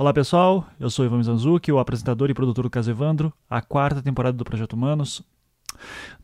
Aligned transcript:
Olá 0.00 0.14
pessoal, 0.14 0.66
eu 0.80 0.88
sou 0.88 1.04
Ivan 1.04 1.18
Mizanzuki, 1.18 1.70
o 1.70 1.78
apresentador 1.78 2.30
e 2.30 2.34
produtor 2.34 2.62
do 2.62 2.70
Caso 2.70 2.90
Evandro, 2.90 3.30
a 3.50 3.60
quarta 3.60 4.00
temporada 4.00 4.34
do 4.34 4.46
Projeto 4.46 4.72
Humanos. 4.72 5.22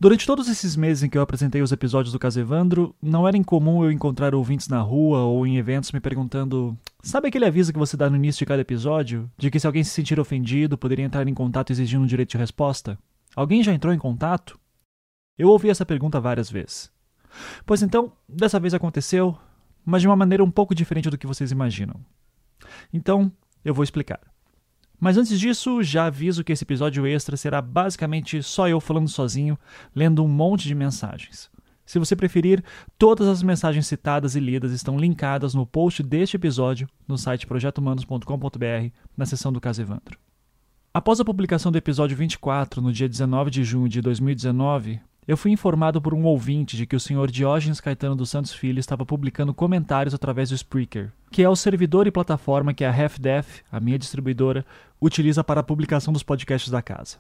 Durante 0.01 0.27
todos 0.27 0.49
esses 0.49 0.75
meses 0.75 1.03
em 1.03 1.11
que 1.11 1.19
eu 1.19 1.21
apresentei 1.21 1.61
os 1.61 1.73
episódios 1.73 2.11
do 2.11 2.19
Caso 2.19 2.41
Evandro, 2.41 2.97
não 3.03 3.29
era 3.29 3.37
incomum 3.37 3.85
eu 3.85 3.93
encontrar 3.93 4.35
ouvintes 4.35 4.69
na 4.69 4.81
rua 4.81 5.25
ou 5.25 5.47
em 5.47 5.59
eventos 5.59 5.93
me 5.93 6.01
perguntando: 6.01 6.75
Sabe 7.03 7.29
aquele 7.29 7.45
aviso 7.45 7.71
que 7.71 7.79
você 7.79 7.99
dá 7.99 8.09
no 8.09 8.17
início 8.17 8.39
de 8.39 8.47
cada 8.47 8.63
episódio? 8.63 9.31
De 9.37 9.51
que 9.51 9.61
se 9.61 9.67
alguém 9.67 9.85
se 9.85 9.91
sentir 9.91 10.19
ofendido, 10.19 10.79
poderia 10.79 11.05
entrar 11.05 11.29
em 11.29 11.35
contato 11.35 11.71
exigindo 11.71 12.03
um 12.03 12.07
direito 12.07 12.31
de 12.31 12.39
resposta? 12.39 12.99
Alguém 13.35 13.63
já 13.63 13.75
entrou 13.75 13.93
em 13.93 13.99
contato? 13.99 14.59
Eu 15.37 15.51
ouvi 15.51 15.69
essa 15.69 15.85
pergunta 15.85 16.19
várias 16.19 16.51
vezes. 16.51 16.91
Pois 17.67 17.83
então, 17.83 18.11
dessa 18.27 18.59
vez 18.59 18.73
aconteceu, 18.73 19.37
mas 19.85 20.01
de 20.01 20.09
uma 20.09 20.17
maneira 20.17 20.43
um 20.43 20.51
pouco 20.51 20.75
diferente 20.75 21.11
do 21.11 21.19
que 21.19 21.27
vocês 21.27 21.51
imaginam. 21.53 22.01
Então, 22.91 23.31
eu 23.67 23.75
vou 23.75 23.83
explicar. 23.83 24.21
Mas 24.99 25.19
antes 25.19 25.39
disso, 25.39 25.83
já 25.83 26.07
aviso 26.07 26.45
que 26.45 26.53
esse 26.53 26.63
episódio 26.63 27.05
extra 27.05 27.37
será 27.37 27.61
basicamente 27.61 28.43
só 28.43 28.69
eu 28.69 28.81
falando 28.81 29.09
sozinho, 29.09 29.59
lendo 29.95 30.25
um 30.25 30.29
monte 30.29 30.69
de 30.69 30.75
mensagens. 30.75 31.51
Se 31.85 31.99
você 31.99 32.15
preferir, 32.15 32.65
todas 32.97 33.27
as 33.27 33.43
mensagens 33.43 33.87
citadas 33.87 34.37
e 34.37 34.41
lidas 34.41 34.71
estão 34.73 34.97
linkadas 34.97 35.53
no 35.53 35.67
post 35.67 36.03
deste 36.03 36.37
episódio 36.37 36.89
no 37.07 37.19
site 37.19 37.47
projetohumanos.com.br, 37.47 38.91
na 39.17 39.27
seção 39.27 39.53
do 39.53 39.61
caso 39.61 39.83
Evandro. 39.83 40.19
Após 40.95 41.21
a 41.21 41.25
publicação 41.25 41.71
do 41.71 41.79
episódio 41.79 42.17
24, 42.17 42.81
no 42.81 42.93
dia 42.93 43.09
19 43.09 43.51
de 43.51 43.65
junho 43.65 43.89
de 43.89 44.01
2019, 44.01 45.01
eu 45.27 45.37
fui 45.37 45.51
informado 45.51 46.01
por 46.01 46.15
um 46.15 46.25
ouvinte 46.25 46.77
de 46.77 46.87
que 46.87 46.95
o 46.95 47.01
senhor 47.01 47.31
Diógenes 47.31 47.81
Caetano 47.81 48.15
dos 48.15 48.31
Santos 48.31 48.53
Filho 48.53 48.79
estava 48.79 49.05
publicando 49.05 49.53
comentários 49.53 50.15
através 50.15 50.51
do 50.51 50.55
Spreaker, 50.55 51.11
que 51.33 51.43
é 51.43 51.49
o 51.49 51.57
servidor 51.57 52.07
e 52.07 52.13
plataforma 52.13 52.73
que 52.73 52.85
a 52.85 52.91
HalfDef, 52.91 53.63
a 53.71 53.81
minha 53.81 53.99
distribuidora, 53.99 54.65
utiliza 55.01 55.43
para 55.43 55.61
a 55.61 55.65
publicação 55.65 56.13
dos 56.13 56.23
podcasts 56.23 56.71
da 56.71 56.81
casa. 56.81 57.19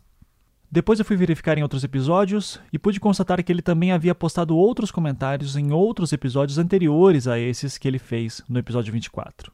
Depois 0.70 0.98
eu 0.98 1.04
fui 1.04 1.16
verificar 1.16 1.58
em 1.58 1.62
outros 1.62 1.82
episódios 1.82 2.60
e 2.72 2.78
pude 2.78 3.00
constatar 3.00 3.42
que 3.42 3.52
ele 3.52 3.62
também 3.62 3.92
havia 3.92 4.14
postado 4.14 4.56
outros 4.56 4.90
comentários 4.90 5.56
em 5.56 5.72
outros 5.72 6.12
episódios 6.12 6.58
anteriores 6.58 7.26
a 7.26 7.38
esses 7.38 7.78
que 7.78 7.88
ele 7.88 7.98
fez 7.98 8.42
no 8.48 8.58
episódio 8.58 8.92
24. 8.92 9.52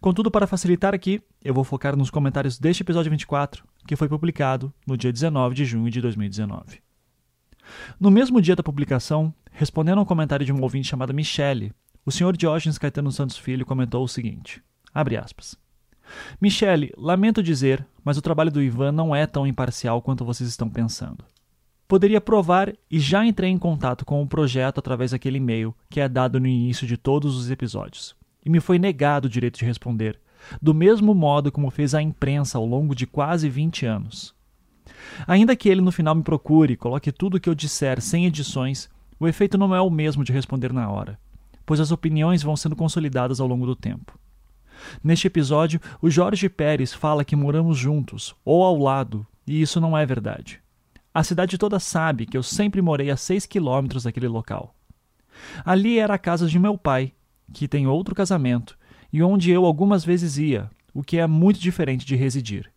Contudo, 0.00 0.30
para 0.30 0.46
facilitar 0.46 0.94
aqui, 0.94 1.22
eu 1.42 1.54
vou 1.54 1.64
focar 1.64 1.96
nos 1.96 2.10
comentários 2.10 2.58
deste 2.58 2.82
episódio 2.82 3.10
24, 3.10 3.64
que 3.86 3.96
foi 3.96 4.08
publicado 4.08 4.72
no 4.86 4.96
dia 4.96 5.12
19 5.12 5.54
de 5.54 5.64
junho 5.64 5.90
de 5.90 6.00
2019. 6.00 6.91
No 7.98 8.10
mesmo 8.10 8.40
dia 8.40 8.56
da 8.56 8.62
publicação, 8.62 9.32
respondendo 9.50 9.98
a 9.98 10.02
um 10.02 10.06
comentário 10.06 10.44
de 10.44 10.52
um 10.52 10.62
ouvinte 10.62 10.88
chamado 10.88 11.14
Michele, 11.14 11.72
o 12.04 12.10
senhor 12.10 12.36
Diógenes 12.36 12.78
Caetano 12.78 13.12
Santos 13.12 13.36
Filho 13.36 13.66
comentou 13.66 14.02
o 14.02 14.08
seguinte: 14.08 14.62
abre 14.92 15.16
aspas. 15.16 15.56
Michele, 16.40 16.92
lamento 16.96 17.42
dizer, 17.42 17.86
mas 18.04 18.16
o 18.18 18.22
trabalho 18.22 18.50
do 18.50 18.62
Ivan 18.62 18.92
não 18.92 19.14
é 19.14 19.26
tão 19.26 19.46
imparcial 19.46 20.02
quanto 20.02 20.24
vocês 20.24 20.48
estão 20.48 20.68
pensando. 20.68 21.24
Poderia 21.86 22.20
provar 22.20 22.72
e 22.90 22.98
já 22.98 23.24
entrei 23.24 23.50
em 23.50 23.58
contato 23.58 24.04
com 24.04 24.22
o 24.22 24.26
projeto 24.26 24.78
através 24.78 25.10
daquele 25.10 25.36
e-mail 25.36 25.74
que 25.90 26.00
é 26.00 26.08
dado 26.08 26.40
no 26.40 26.46
início 26.46 26.86
de 26.86 26.96
todos 26.96 27.36
os 27.36 27.50
episódios. 27.50 28.16
E 28.44 28.50
me 28.50 28.60
foi 28.60 28.78
negado 28.78 29.26
o 29.26 29.30
direito 29.30 29.58
de 29.58 29.64
responder, 29.64 30.18
do 30.60 30.74
mesmo 30.74 31.14
modo 31.14 31.52
como 31.52 31.70
fez 31.70 31.94
a 31.94 32.02
imprensa 32.02 32.58
ao 32.58 32.66
longo 32.66 32.94
de 32.94 33.06
quase 33.06 33.48
20 33.48 33.86
anos. 33.86 34.34
Ainda 35.26 35.56
que 35.56 35.68
ele 35.68 35.80
no 35.80 35.92
final 35.92 36.14
me 36.14 36.22
procure 36.22 36.74
e 36.74 36.76
coloque 36.76 37.12
tudo 37.12 37.36
o 37.36 37.40
que 37.40 37.48
eu 37.48 37.54
disser 37.54 38.00
sem 38.00 38.26
edições, 38.26 38.88
o 39.18 39.28
efeito 39.28 39.56
não 39.56 39.74
é 39.74 39.80
o 39.80 39.90
mesmo 39.90 40.24
de 40.24 40.32
responder 40.32 40.72
na 40.72 40.90
hora, 40.90 41.18
pois 41.64 41.80
as 41.80 41.92
opiniões 41.92 42.42
vão 42.42 42.56
sendo 42.56 42.74
consolidadas 42.74 43.40
ao 43.40 43.46
longo 43.46 43.66
do 43.66 43.76
tempo. 43.76 44.18
Neste 45.02 45.26
episódio, 45.26 45.80
o 46.00 46.10
Jorge 46.10 46.48
Pérez 46.48 46.92
fala 46.92 47.24
que 47.24 47.36
moramos 47.36 47.78
juntos, 47.78 48.34
ou 48.44 48.64
ao 48.64 48.76
lado, 48.76 49.26
e 49.46 49.60
isso 49.60 49.80
não 49.80 49.96
é 49.96 50.04
verdade. 50.04 50.60
A 51.14 51.22
cidade 51.22 51.58
toda 51.58 51.78
sabe 51.78 52.26
que 52.26 52.36
eu 52.36 52.42
sempre 52.42 52.80
morei 52.80 53.10
a 53.10 53.16
seis 53.16 53.46
quilômetros 53.46 54.04
daquele 54.04 54.28
local. 54.28 54.74
Ali 55.64 55.98
era 55.98 56.14
a 56.14 56.18
casa 56.18 56.46
de 56.48 56.58
meu 56.58 56.76
pai, 56.78 57.12
que 57.52 57.68
tem 57.68 57.86
outro 57.86 58.14
casamento, 58.14 58.78
e 59.12 59.22
onde 59.22 59.50
eu 59.50 59.66
algumas 59.66 60.04
vezes 60.04 60.38
ia, 60.38 60.70
o 60.94 61.02
que 61.02 61.18
é 61.18 61.26
muito 61.26 61.60
diferente 61.60 62.06
de 62.06 62.16
residir. 62.16 62.71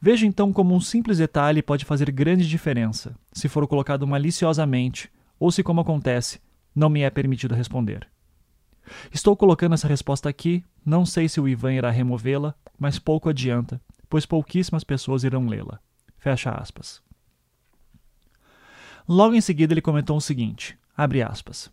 Veja 0.00 0.26
então 0.26 0.52
como 0.52 0.74
um 0.74 0.80
simples 0.80 1.18
detalhe 1.18 1.62
pode 1.62 1.84
fazer 1.84 2.10
grande 2.10 2.46
diferença, 2.46 3.16
se 3.32 3.48
for 3.48 3.66
colocado 3.66 4.06
maliciosamente, 4.06 5.10
ou 5.38 5.50
se, 5.50 5.62
como 5.62 5.80
acontece, 5.80 6.40
não 6.74 6.88
me 6.88 7.02
é 7.02 7.10
permitido 7.10 7.54
responder. 7.54 8.06
Estou 9.12 9.36
colocando 9.36 9.74
essa 9.74 9.88
resposta 9.88 10.28
aqui, 10.28 10.64
não 10.84 11.04
sei 11.04 11.28
se 11.28 11.40
o 11.40 11.48
Ivan 11.48 11.74
irá 11.74 11.90
removê-la, 11.90 12.54
mas 12.78 12.98
pouco 12.98 13.28
adianta, 13.28 13.80
pois 14.08 14.26
pouquíssimas 14.26 14.84
pessoas 14.84 15.24
irão 15.24 15.46
lê-la. 15.46 15.80
Fecha 16.18 16.50
aspas. 16.50 17.02
Logo 19.08 19.34
em 19.34 19.40
seguida 19.40 19.72
ele 19.72 19.80
comentou 19.80 20.16
o 20.16 20.20
seguinte, 20.20 20.78
abre 20.96 21.22
aspas. 21.22 21.70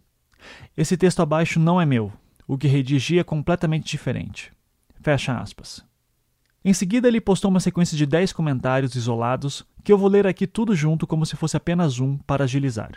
Esse 0.75 0.97
texto 0.97 1.21
abaixo 1.21 1.59
não 1.59 1.79
é 1.79 1.85
meu, 1.85 2.11
o 2.47 2.57
que 2.57 2.67
redigi 2.67 3.19
é 3.19 3.23
completamente 3.23 3.89
diferente. 3.89 4.51
Fecha 5.01 5.37
aspas. 5.37 5.83
Em 6.65 6.73
seguida, 6.73 7.07
ele 7.07 7.19
postou 7.19 7.51
uma 7.51 7.59
sequência 7.59 7.97
de 7.97 8.05
10 8.05 8.31
comentários 8.31 8.95
isolados 8.95 9.65
que 9.83 9.91
eu 9.91 9.97
vou 9.97 10.09
ler 10.09 10.25
aqui 10.25 10.47
tudo 10.47 10.73
junto 10.73 11.05
como 11.05 11.25
se 11.25 11.35
fosse 11.35 11.57
apenas 11.57 11.99
um 11.99 12.17
para 12.17 12.45
agilizar. 12.45 12.91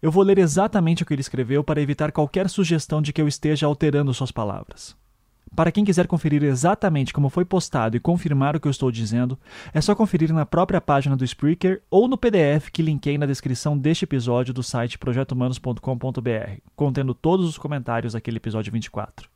Eu 0.00 0.12
vou 0.12 0.22
ler 0.22 0.38
exatamente 0.38 1.02
o 1.02 1.06
que 1.06 1.12
ele 1.12 1.20
escreveu 1.20 1.64
para 1.64 1.80
evitar 1.80 2.12
qualquer 2.12 2.48
sugestão 2.48 3.02
de 3.02 3.12
que 3.12 3.20
eu 3.20 3.26
esteja 3.26 3.66
alterando 3.66 4.14
suas 4.14 4.30
palavras. 4.30 4.96
Para 5.54 5.70
quem 5.70 5.84
quiser 5.84 6.06
conferir 6.06 6.42
exatamente 6.44 7.12
como 7.12 7.28
foi 7.28 7.44
postado 7.44 7.96
e 7.96 8.00
confirmar 8.00 8.56
o 8.56 8.60
que 8.60 8.66
eu 8.66 8.70
estou 8.70 8.90
dizendo, 8.90 9.38
é 9.74 9.80
só 9.82 9.94
conferir 9.94 10.32
na 10.32 10.46
própria 10.46 10.80
página 10.80 11.14
do 11.14 11.24
Spreaker 11.24 11.82
ou 11.90 12.08
no 12.08 12.16
PDF 12.16 12.70
que 12.72 12.80
linkei 12.80 13.18
na 13.18 13.26
descrição 13.26 13.76
deste 13.76 14.04
episódio 14.04 14.54
do 14.54 14.62
site 14.62 14.98
projetohumanos.com.br, 14.98 16.60
contendo 16.74 17.12
todos 17.12 17.46
os 17.46 17.58
comentários 17.58 18.14
daquele 18.14 18.38
episódio 18.38 18.72
24. 18.72 19.28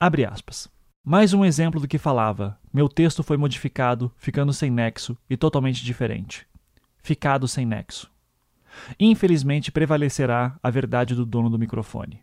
Abre 0.00 0.24
aspas. 0.24 0.73
Mais 1.06 1.34
um 1.34 1.44
exemplo 1.44 1.78
do 1.78 1.86
que 1.86 1.98
falava. 1.98 2.58
Meu 2.72 2.88
texto 2.88 3.22
foi 3.22 3.36
modificado, 3.36 4.10
ficando 4.16 4.54
sem 4.54 4.70
nexo 4.70 5.14
e 5.28 5.36
totalmente 5.36 5.84
diferente. 5.84 6.46
Ficado 6.96 7.46
sem 7.46 7.66
nexo. 7.66 8.10
Infelizmente 8.98 9.70
prevalecerá 9.70 10.58
a 10.62 10.70
verdade 10.70 11.14
do 11.14 11.26
dono 11.26 11.50
do 11.50 11.58
microfone. 11.58 12.22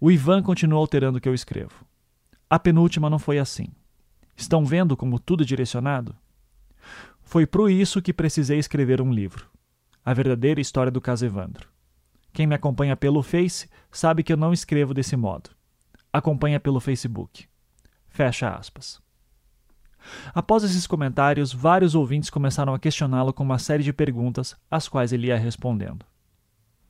O 0.00 0.10
Ivan 0.10 0.42
continua 0.42 0.78
alterando 0.78 1.18
o 1.18 1.20
que 1.20 1.28
eu 1.28 1.34
escrevo. 1.34 1.84
A 2.48 2.58
penúltima 2.58 3.10
não 3.10 3.18
foi 3.18 3.38
assim. 3.38 3.68
Estão 4.34 4.64
vendo 4.64 4.96
como 4.96 5.18
tudo 5.18 5.42
é 5.42 5.46
direcionado? 5.46 6.16
Foi 7.20 7.46
por 7.46 7.70
isso 7.70 8.00
que 8.00 8.14
precisei 8.14 8.58
escrever 8.58 9.02
um 9.02 9.12
livro. 9.12 9.46
A 10.02 10.14
verdadeira 10.14 10.58
história 10.58 10.90
do 10.90 11.02
caso 11.02 11.26
Evandro. 11.26 11.68
Quem 12.32 12.46
me 12.46 12.54
acompanha 12.54 12.96
pelo 12.96 13.22
Face 13.22 13.68
sabe 13.92 14.22
que 14.22 14.32
eu 14.32 14.38
não 14.38 14.54
escrevo 14.54 14.94
desse 14.94 15.16
modo. 15.16 15.50
Acompanha 16.10 16.58
pelo 16.58 16.80
Facebook. 16.80 17.49
Fecha 18.10 18.50
aspas. 18.50 19.00
Após 20.34 20.64
esses 20.64 20.86
comentários, 20.86 21.52
vários 21.52 21.94
ouvintes 21.94 22.30
começaram 22.30 22.74
a 22.74 22.78
questioná-lo 22.78 23.32
com 23.32 23.42
uma 23.42 23.58
série 23.58 23.82
de 23.82 23.92
perguntas, 23.92 24.56
às 24.70 24.88
quais 24.88 25.12
ele 25.12 25.28
ia 25.28 25.38
respondendo. 25.38 26.04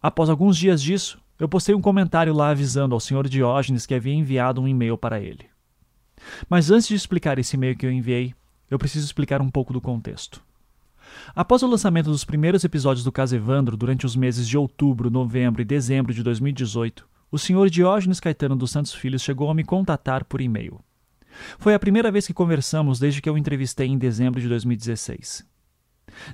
Após 0.03 0.31
alguns 0.31 0.57
dias 0.57 0.83
disso, 0.83 1.21
eu 1.39 1.49
postei 1.49 1.75
um 1.75 1.81
comentário 1.81 2.33
lá 2.33 2.51
avisando 2.51 2.95
ao 2.95 3.01
Sr. 3.01 3.29
Diógenes 3.29 3.87
que 3.87 3.95
havia 3.95 4.15
enviado 4.15 4.61
um 4.61 4.69
e-mail 4.69 4.97
para 4.97 5.21
ele. 5.21 5.47
Mas 6.49 6.71
antes 6.71 6.89
de 6.89 6.95
explicar 6.95 7.39
esse 7.39 7.57
e-mail 7.57 7.77
que 7.77 7.87
eu 7.87 7.93
enviei, 7.93 8.35
eu 8.71 8.79
preciso 8.79 9.05
explicar 9.05 9.41
um 9.41 9.51
pouco 9.51 9.73
do 9.73 9.81
contexto. 9.81 10.43
Após 11.35 11.63
o 11.63 11.67
lançamento 11.67 12.11
dos 12.11 12.25
primeiros 12.25 12.63
episódios 12.63 13.05
do 13.05 13.11
caso 13.11 13.35
Evandro 13.35 13.77
durante 13.77 14.07
os 14.07 14.15
meses 14.15 14.47
de 14.47 14.57
outubro, 14.57 15.11
novembro 15.11 15.61
e 15.61 15.65
dezembro 15.65 16.15
de 16.15 16.23
2018, 16.23 17.09
o 17.33 17.39
Sr. 17.39 17.69
Diógenes 17.71 18.21
Caetano 18.21 18.57
dos 18.57 18.71
Santos 18.71 18.95
Filhos 18.95 19.23
chegou 19.23 19.51
a 19.51 19.55
me 19.55 19.65
contatar 19.65 20.25
por 20.25 20.41
e-mail. 20.41 20.81
Foi 21.59 21.75
a 21.75 21.79
primeira 21.79 22.11
vez 22.11 22.27
que 22.27 22.35
conversamos 22.35 22.99
desde 22.99 23.21
que 23.21 23.29
eu 23.29 23.39
entrevistei 23.39 23.87
em 23.87 23.99
dezembro 23.99 24.41
de 24.41 24.49
2016. 24.49 25.49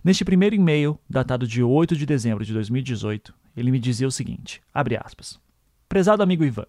Neste 0.03 0.25
primeiro 0.25 0.55
e-mail, 0.55 0.99
datado 1.09 1.47
de 1.47 1.63
8 1.63 1.95
de 1.97 2.07
dezembro 2.07 2.45
de 2.45 2.53
2018, 2.53 3.35
ele 3.57 3.71
me 3.71 3.79
dizia 3.79 4.09
o 4.09 4.13
seguinte: 4.13 4.63
aspas, 5.05 5.39
Prezado 5.89 6.23
amigo 6.23 6.45
Ivan, 6.45 6.67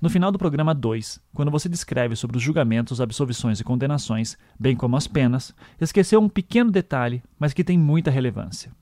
no 0.00 0.10
final 0.10 0.30
do 0.30 0.38
programa 0.38 0.74
2, 0.74 1.20
quando 1.34 1.50
você 1.50 1.68
descreve 1.68 2.16
sobre 2.16 2.36
os 2.36 2.42
julgamentos, 2.42 3.00
absolvições 3.00 3.60
e 3.60 3.64
condenações, 3.64 4.36
bem 4.58 4.76
como 4.76 4.96
as 4.96 5.06
penas, 5.06 5.54
esqueceu 5.80 6.20
um 6.20 6.28
pequeno 6.28 6.70
detalhe, 6.70 7.22
mas 7.38 7.52
que 7.52 7.64
tem 7.64 7.78
muita 7.78 8.10
relevância. 8.10 8.72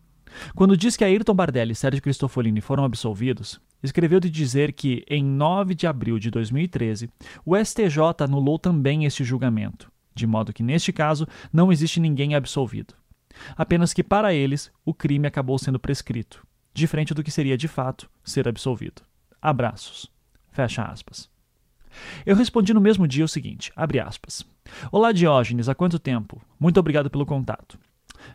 Quando 0.55 0.77
diz 0.77 0.97
que 0.97 1.05
Ayrton 1.05 1.35
Bardelli 1.35 1.73
e 1.73 1.77
Sérgio 1.77 2.03
Cristofolini 2.03 2.61
foram 2.61 2.85
absolvidos, 2.85 3.61
escreveu 3.83 4.21
de 4.21 4.31
dizer 4.31 4.73
que, 4.73 5.05
em 5.09 5.25
9 5.25 5.75
de 5.75 5.87
abril 5.87 6.19
de 6.19 6.31
2013, 6.31 7.09
o 7.45 7.57
STJ 7.57 7.99
anulou 8.25 8.59
também 8.59 9.05
este 9.05 9.23
julgamento, 9.25 9.91
de 10.15 10.27
modo 10.27 10.53
que, 10.53 10.63
neste 10.63 10.93
caso, 10.93 11.27
não 11.53 11.71
existe 11.71 12.01
ninguém 12.01 12.35
absolvido. 12.35 12.95
Apenas 13.57 13.93
que, 13.93 14.03
para 14.03 14.35
eles, 14.35 14.71
o 14.85 14.93
crime 14.93 15.27
acabou 15.27 15.59
sendo 15.59 15.79
prescrito, 15.79 16.47
diferente 16.75 17.15
do 17.15 17.23
que 17.23 17.31
seria 17.31 17.57
de 17.57 17.69
fato 17.69 18.11
ser 18.25 18.49
absolvido. 18.49 19.03
Abraços. 19.41 20.11
Fecha 20.51 20.83
aspas. 20.83 21.31
Eu 22.27 22.37
respondi 22.37 22.75
no 22.75 22.81
mesmo 22.81 23.07
dia 23.07 23.25
o 23.25 23.29
seguinte, 23.29 23.73
abre 23.77 24.01
aspas. 24.01 24.45
Olá 24.91 25.13
Diógenes, 25.13 25.69
há 25.69 25.75
quanto 25.75 25.99
tempo? 25.99 26.43
Muito 26.59 26.79
obrigado 26.79 27.09
pelo 27.09 27.25
contato. 27.25 27.79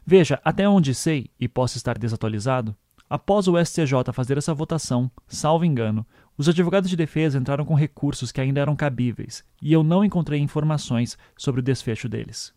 Veja, 0.05 0.39
até 0.43 0.67
onde 0.67 0.95
sei, 0.95 1.29
e 1.39 1.47
posso 1.47 1.77
estar 1.77 1.97
desatualizado, 1.97 2.75
após 3.13 3.47
o 3.47 3.63
STJ 3.63 4.11
fazer 4.11 4.39
essa 4.39 4.55
votação, 4.55 5.11
salvo 5.27 5.63
engano, 5.63 6.03
os 6.35 6.49
advogados 6.49 6.89
de 6.89 6.95
defesa 6.95 7.37
entraram 7.37 7.63
com 7.63 7.75
recursos 7.75 8.31
que 8.31 8.41
ainda 8.41 8.59
eram 8.59 8.75
cabíveis, 8.75 9.43
e 9.61 9.71
eu 9.71 9.83
não 9.83 10.03
encontrei 10.03 10.39
informações 10.39 11.15
sobre 11.37 11.61
o 11.61 11.63
desfecho 11.63 12.09
deles. 12.09 12.51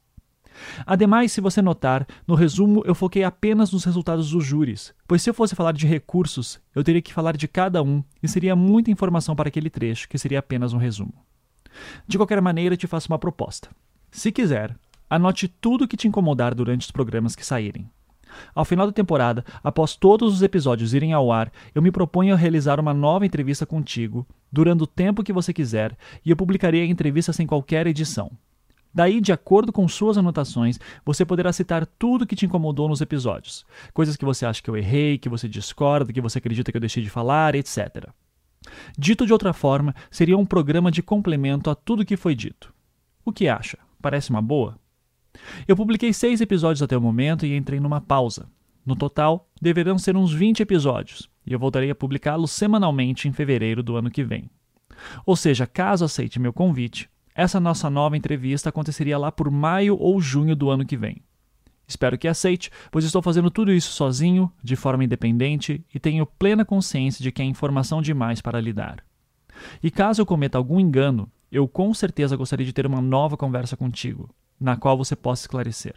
Ademais, 0.87 1.31
se 1.31 1.43
você 1.43 1.61
notar, 1.61 2.06
no 2.26 2.35
resumo 2.35 2.82
eu 2.87 2.94
foquei 2.94 3.23
apenas 3.23 3.70
nos 3.70 3.85
resultados 3.85 4.31
dos 4.31 4.47
júris, 4.47 4.94
pois 5.06 5.20
se 5.20 5.29
eu 5.29 5.35
fosse 5.35 5.55
falar 5.55 5.73
de 5.73 5.87
recursos, 5.87 6.58
eu 6.75 6.82
teria 6.82 7.03
que 7.03 7.12
falar 7.12 7.37
de 7.37 7.47
cada 7.47 7.82
um 7.82 8.03
e 8.23 8.26
seria 8.26 8.56
muita 8.56 8.91
informação 8.91 9.37
para 9.37 9.49
aquele 9.49 9.69
trecho, 9.69 10.08
que 10.08 10.17
seria 10.17 10.38
apenas 10.38 10.73
um 10.73 10.79
resumo. 10.79 11.23
De 12.08 12.17
qualquer 12.17 12.41
maneira, 12.41 12.79
te 12.79 12.87
faço 12.87 13.12
uma 13.12 13.19
proposta. 13.19 13.69
Se 14.11 14.32
quiser, 14.32 14.75
anote 15.11 15.49
tudo 15.49 15.87
que 15.87 15.99
te 15.99 16.08
incomodar 16.08 16.55
durante 16.55 16.87
os 16.87 16.91
programas 16.91 17.37
que 17.37 17.44
saírem. 17.44 17.91
Ao 18.54 18.64
final 18.64 18.86
da 18.86 18.92
temporada, 18.92 19.44
após 19.62 19.96
todos 19.96 20.34
os 20.34 20.42
episódios 20.42 20.94
irem 20.94 21.12
ao 21.12 21.30
ar, 21.30 21.52
eu 21.74 21.82
me 21.82 21.90
proponho 21.90 22.34
a 22.34 22.36
realizar 22.36 22.80
uma 22.80 22.94
nova 22.94 23.26
entrevista 23.26 23.66
contigo, 23.66 24.26
durando 24.50 24.82
o 24.82 24.86
tempo 24.86 25.22
que 25.22 25.32
você 25.32 25.52
quiser, 25.52 25.96
e 26.24 26.30
eu 26.30 26.36
publicarei 26.36 26.82
a 26.82 26.86
entrevista 26.86 27.32
sem 27.32 27.46
qualquer 27.46 27.86
edição. 27.86 28.30
Daí, 28.96 29.20
de 29.20 29.30
acordo 29.30 29.72
com 29.72 29.86
suas 29.86 30.16
anotações, 30.16 30.80
você 31.04 31.22
poderá 31.22 31.52
citar 31.52 31.84
tudo 31.84 32.26
que 32.26 32.34
te 32.34 32.46
incomodou 32.46 32.88
nos 32.88 33.02
episódios. 33.02 33.66
Coisas 33.92 34.16
que 34.16 34.24
você 34.24 34.46
acha 34.46 34.62
que 34.62 34.70
eu 34.70 34.76
errei, 34.76 35.18
que 35.18 35.28
você 35.28 35.46
discorda, 35.46 36.10
que 36.12 36.20
você 36.20 36.38
acredita 36.38 36.72
que 36.72 36.78
eu 36.78 36.80
deixei 36.80 37.02
de 37.02 37.10
falar, 37.10 37.54
etc. 37.54 38.08
Dito 38.98 39.26
de 39.26 39.34
outra 39.34 39.52
forma, 39.52 39.94
seria 40.10 40.38
um 40.38 40.46
programa 40.46 40.90
de 40.90 41.02
complemento 41.02 41.68
a 41.68 41.74
tudo 41.74 42.06
que 42.06 42.16
foi 42.16 42.34
dito. 42.34 42.72
O 43.22 43.32
que 43.32 43.48
acha? 43.48 43.76
Parece 44.00 44.30
uma 44.30 44.40
boa? 44.40 44.78
Eu 45.66 45.76
publiquei 45.76 46.12
seis 46.12 46.40
episódios 46.40 46.82
até 46.82 46.96
o 46.96 47.00
momento 47.00 47.44
e 47.44 47.56
entrei 47.56 47.80
numa 47.80 48.00
pausa. 48.00 48.48
No 48.84 48.94
total, 48.94 49.48
deverão 49.60 49.98
ser 49.98 50.16
uns 50.16 50.32
20 50.32 50.60
episódios, 50.60 51.28
e 51.44 51.52
eu 51.52 51.58
voltarei 51.58 51.90
a 51.90 51.94
publicá-los 51.94 52.52
semanalmente 52.52 53.26
em 53.28 53.32
fevereiro 53.32 53.82
do 53.82 53.96
ano 53.96 54.10
que 54.10 54.22
vem. 54.22 54.48
Ou 55.24 55.34
seja, 55.36 55.66
caso 55.66 56.04
aceite 56.04 56.38
meu 56.38 56.52
convite, 56.52 57.10
essa 57.34 57.60
nossa 57.60 57.90
nova 57.90 58.16
entrevista 58.16 58.70
aconteceria 58.70 59.18
lá 59.18 59.30
por 59.30 59.50
maio 59.50 59.96
ou 59.98 60.20
junho 60.20 60.56
do 60.56 60.70
ano 60.70 60.86
que 60.86 60.96
vem. 60.96 61.22
Espero 61.86 62.18
que 62.18 62.26
aceite, 62.26 62.70
pois 62.90 63.04
estou 63.04 63.22
fazendo 63.22 63.50
tudo 63.50 63.72
isso 63.72 63.92
sozinho, 63.92 64.50
de 64.62 64.74
forma 64.74 65.04
independente 65.04 65.84
e 65.94 66.00
tenho 66.00 66.26
plena 66.26 66.64
consciência 66.64 67.22
de 67.22 67.30
que 67.30 67.42
é 67.42 67.44
informação 67.44 68.02
demais 68.02 68.40
para 68.40 68.60
lidar. 68.60 69.04
E 69.82 69.90
caso 69.90 70.20
eu 70.20 70.26
cometa 70.26 70.58
algum 70.58 70.80
engano, 70.80 71.30
eu 71.50 71.68
com 71.68 71.92
certeza 71.94 72.36
gostaria 72.36 72.66
de 72.66 72.72
ter 72.72 72.86
uma 72.86 73.00
nova 73.00 73.36
conversa 73.36 73.76
contigo, 73.76 74.28
na 74.61 74.76
qual 74.76 74.97
você 74.97 75.14
possa 75.14 75.44
esclarecer. 75.44 75.94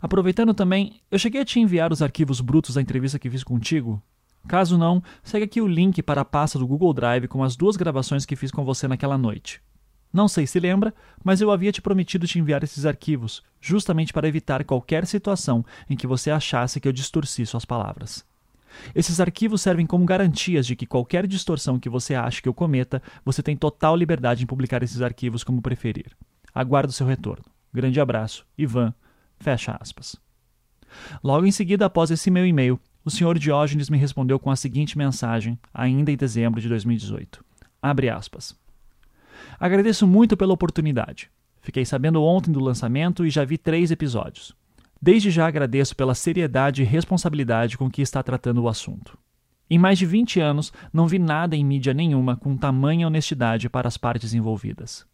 Aproveitando 0.00 0.54
também, 0.54 1.00
eu 1.10 1.18
cheguei 1.18 1.40
a 1.40 1.44
te 1.44 1.58
enviar 1.58 1.92
os 1.92 2.02
arquivos 2.02 2.40
brutos 2.40 2.74
da 2.74 2.82
entrevista 2.82 3.18
que 3.18 3.30
fiz 3.30 3.42
contigo? 3.42 4.02
Caso 4.46 4.76
não, 4.76 5.02
segue 5.22 5.44
aqui 5.44 5.60
o 5.60 5.66
link 5.66 6.02
para 6.02 6.20
a 6.20 6.24
pasta 6.24 6.58
do 6.58 6.66
Google 6.66 6.92
Drive 6.92 7.28
com 7.28 7.42
as 7.42 7.56
duas 7.56 7.76
gravações 7.76 8.26
que 8.26 8.36
fiz 8.36 8.50
com 8.50 8.64
você 8.64 8.86
naquela 8.86 9.16
noite. 9.16 9.60
Não 10.12 10.28
sei 10.28 10.46
se 10.46 10.60
lembra, 10.60 10.94
mas 11.24 11.40
eu 11.40 11.50
havia 11.50 11.72
te 11.72 11.82
prometido 11.82 12.26
te 12.26 12.38
enviar 12.38 12.62
esses 12.62 12.86
arquivos, 12.86 13.42
justamente 13.60 14.12
para 14.12 14.28
evitar 14.28 14.62
qualquer 14.62 15.06
situação 15.06 15.64
em 15.90 15.96
que 15.96 16.06
você 16.06 16.30
achasse 16.30 16.78
que 16.78 16.86
eu 16.86 16.92
distorci 16.92 17.44
suas 17.44 17.64
palavras. 17.64 18.24
Esses 18.94 19.18
arquivos 19.18 19.62
servem 19.62 19.86
como 19.86 20.04
garantias 20.04 20.66
de 20.66 20.76
que 20.76 20.86
qualquer 20.86 21.26
distorção 21.26 21.78
que 21.78 21.88
você 21.88 22.14
ache 22.14 22.42
que 22.42 22.48
eu 22.48 22.54
cometa, 22.54 23.02
você 23.24 23.42
tem 23.42 23.56
total 23.56 23.96
liberdade 23.96 24.44
em 24.44 24.46
publicar 24.46 24.82
esses 24.82 25.00
arquivos 25.00 25.42
como 25.42 25.62
preferir. 25.62 26.12
Aguardo 26.54 26.92
seu 26.92 27.06
retorno. 27.06 27.44
Grande 27.72 28.00
abraço. 28.00 28.46
Ivan. 28.56 28.94
Fecha 29.38 29.76
aspas. 29.80 30.16
Logo 31.22 31.44
em 31.44 31.50
seguida, 31.50 31.86
após 31.86 32.10
esse 32.10 32.30
meu 32.30 32.46
e-mail, 32.46 32.78
o 33.04 33.10
Sr. 33.10 33.38
Diógenes 33.38 33.90
me 33.90 33.98
respondeu 33.98 34.38
com 34.38 34.50
a 34.50 34.56
seguinte 34.56 34.96
mensagem, 34.96 35.58
ainda 35.72 36.12
em 36.12 36.16
dezembro 36.16 36.60
de 36.60 36.68
2018. 36.68 37.44
Abre 37.82 38.08
aspas. 38.08 38.56
Agradeço 39.58 40.06
muito 40.06 40.36
pela 40.36 40.54
oportunidade. 40.54 41.30
Fiquei 41.60 41.84
sabendo 41.84 42.22
ontem 42.22 42.52
do 42.52 42.60
lançamento 42.60 43.26
e 43.26 43.30
já 43.30 43.44
vi 43.44 43.58
três 43.58 43.90
episódios. 43.90 44.54
Desde 45.00 45.30
já 45.30 45.46
agradeço 45.46 45.94
pela 45.96 46.14
seriedade 46.14 46.82
e 46.82 46.86
responsabilidade 46.86 47.76
com 47.76 47.90
que 47.90 48.00
está 48.00 48.22
tratando 48.22 48.62
o 48.62 48.68
assunto. 48.68 49.18
Em 49.68 49.78
mais 49.78 49.98
de 49.98 50.06
20 50.06 50.40
anos, 50.40 50.72
não 50.92 51.06
vi 51.06 51.18
nada 51.18 51.56
em 51.56 51.64
mídia 51.64 51.92
nenhuma 51.92 52.36
com 52.36 52.56
tamanha 52.56 53.06
honestidade 53.06 53.68
para 53.68 53.88
as 53.88 53.96
partes 53.96 54.32
envolvidas. 54.34 55.06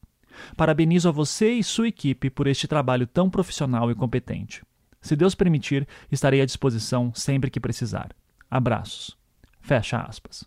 Parabenizo 0.56 1.08
a 1.08 1.12
você 1.12 1.52
e 1.52 1.64
sua 1.64 1.88
equipe 1.88 2.30
por 2.30 2.46
este 2.46 2.66
trabalho 2.66 3.06
tão 3.06 3.28
profissional 3.28 3.90
e 3.90 3.94
competente. 3.94 4.62
Se 5.00 5.16
Deus 5.16 5.34
permitir, 5.34 5.86
estarei 6.10 6.40
à 6.40 6.46
disposição 6.46 7.12
sempre 7.14 7.50
que 7.50 7.60
precisar. 7.60 8.10
Abraços. 8.50 9.16
Fecha 9.60 9.98
aspas. 9.98 10.44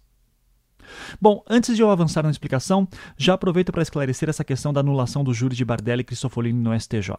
Bom, 1.19 1.43
antes 1.49 1.75
de 1.75 1.81
eu 1.81 1.89
avançar 1.89 2.23
na 2.23 2.29
explicação, 2.29 2.87
já 3.17 3.33
aproveito 3.33 3.71
para 3.71 3.81
esclarecer 3.81 4.29
essa 4.29 4.43
questão 4.43 4.73
da 4.73 4.81
anulação 4.81 5.23
do 5.23 5.33
júri 5.33 5.55
de 5.55 5.65
Bardelli 5.65 6.01
e 6.01 6.05
Cristofolini 6.05 6.59
no 6.59 6.77
STJ. 6.79 7.15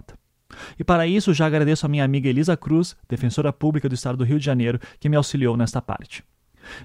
E 0.78 0.84
para 0.84 1.06
isso 1.06 1.34
já 1.34 1.46
agradeço 1.46 1.86
a 1.86 1.88
minha 1.88 2.04
amiga 2.04 2.28
Elisa 2.28 2.56
Cruz, 2.56 2.96
defensora 3.08 3.52
pública 3.52 3.88
do 3.88 3.94
Estado 3.94 4.18
do 4.18 4.24
Rio 4.24 4.38
de 4.38 4.44
Janeiro, 4.44 4.78
que 5.00 5.08
me 5.08 5.16
auxiliou 5.16 5.56
nesta 5.56 5.80
parte. 5.80 6.22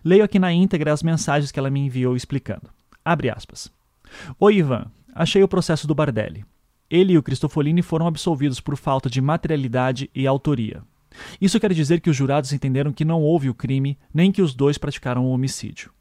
Leio 0.03 0.23
aqui 0.23 0.39
na 0.39 0.51
íntegra 0.51 0.91
as 0.91 1.03
mensagens 1.03 1.51
que 1.51 1.59
ela 1.59 1.69
me 1.69 1.79
enviou 1.79 2.15
explicando. 2.15 2.69
Abre 3.03 3.29
aspas. 3.29 3.71
Oi, 4.39 4.55
Ivan. 4.55 4.91
Achei 5.13 5.43
o 5.43 5.47
processo 5.47 5.87
do 5.87 5.95
Bardelli. 5.95 6.45
Ele 6.89 7.13
e 7.13 7.17
o 7.17 7.23
Cristofolini 7.23 7.81
foram 7.81 8.07
absolvidos 8.07 8.59
por 8.59 8.75
falta 8.75 9.09
de 9.09 9.21
materialidade 9.21 10.09
e 10.13 10.25
autoria. 10.25 10.81
Isso 11.39 11.59
quer 11.59 11.73
dizer 11.73 12.01
que 12.01 12.09
os 12.09 12.15
jurados 12.15 12.53
entenderam 12.53 12.91
que 12.91 13.05
não 13.05 13.21
houve 13.21 13.49
o 13.49 13.53
crime, 13.53 13.97
nem 14.13 14.31
que 14.31 14.41
os 14.41 14.53
dois 14.53 14.77
praticaram 14.77 15.25
o 15.25 15.29
homicídio. 15.29 15.91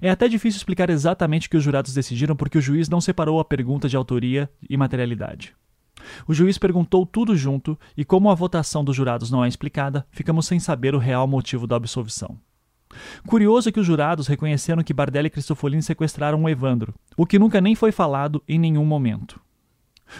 É 0.00 0.10
até 0.10 0.28
difícil 0.28 0.58
explicar 0.58 0.88
exatamente 0.90 1.46
o 1.46 1.50
que 1.50 1.56
os 1.56 1.64
jurados 1.64 1.92
decidiram 1.92 2.36
porque 2.36 2.58
o 2.58 2.60
juiz 2.60 2.88
não 2.88 3.00
separou 3.00 3.40
a 3.40 3.44
pergunta 3.44 3.88
de 3.88 3.96
autoria 3.96 4.48
e 4.68 4.76
materialidade. 4.76 5.54
O 6.26 6.34
juiz 6.34 6.58
perguntou 6.58 7.06
tudo 7.06 7.36
junto 7.36 7.78
e, 7.96 8.04
como 8.04 8.30
a 8.30 8.34
votação 8.34 8.84
dos 8.84 8.94
jurados 8.94 9.30
não 9.30 9.44
é 9.44 9.48
explicada, 9.48 10.06
ficamos 10.10 10.46
sem 10.46 10.60
saber 10.60 10.94
o 10.94 10.98
real 10.98 11.26
motivo 11.26 11.66
da 11.66 11.76
absolvição. 11.76 12.38
Curioso 13.26 13.68
é 13.68 13.72
que 13.72 13.80
os 13.80 13.86
jurados 13.86 14.26
reconheceram 14.26 14.82
que 14.82 14.94
Bardelli 14.94 15.26
e 15.28 15.30
Cristofolini 15.30 15.82
sequestraram 15.82 16.42
o 16.42 16.48
Evandro, 16.48 16.94
o 17.16 17.26
que 17.26 17.38
nunca 17.38 17.60
nem 17.60 17.74
foi 17.74 17.92
falado 17.92 18.42
em 18.48 18.58
nenhum 18.58 18.84
momento. 18.84 19.40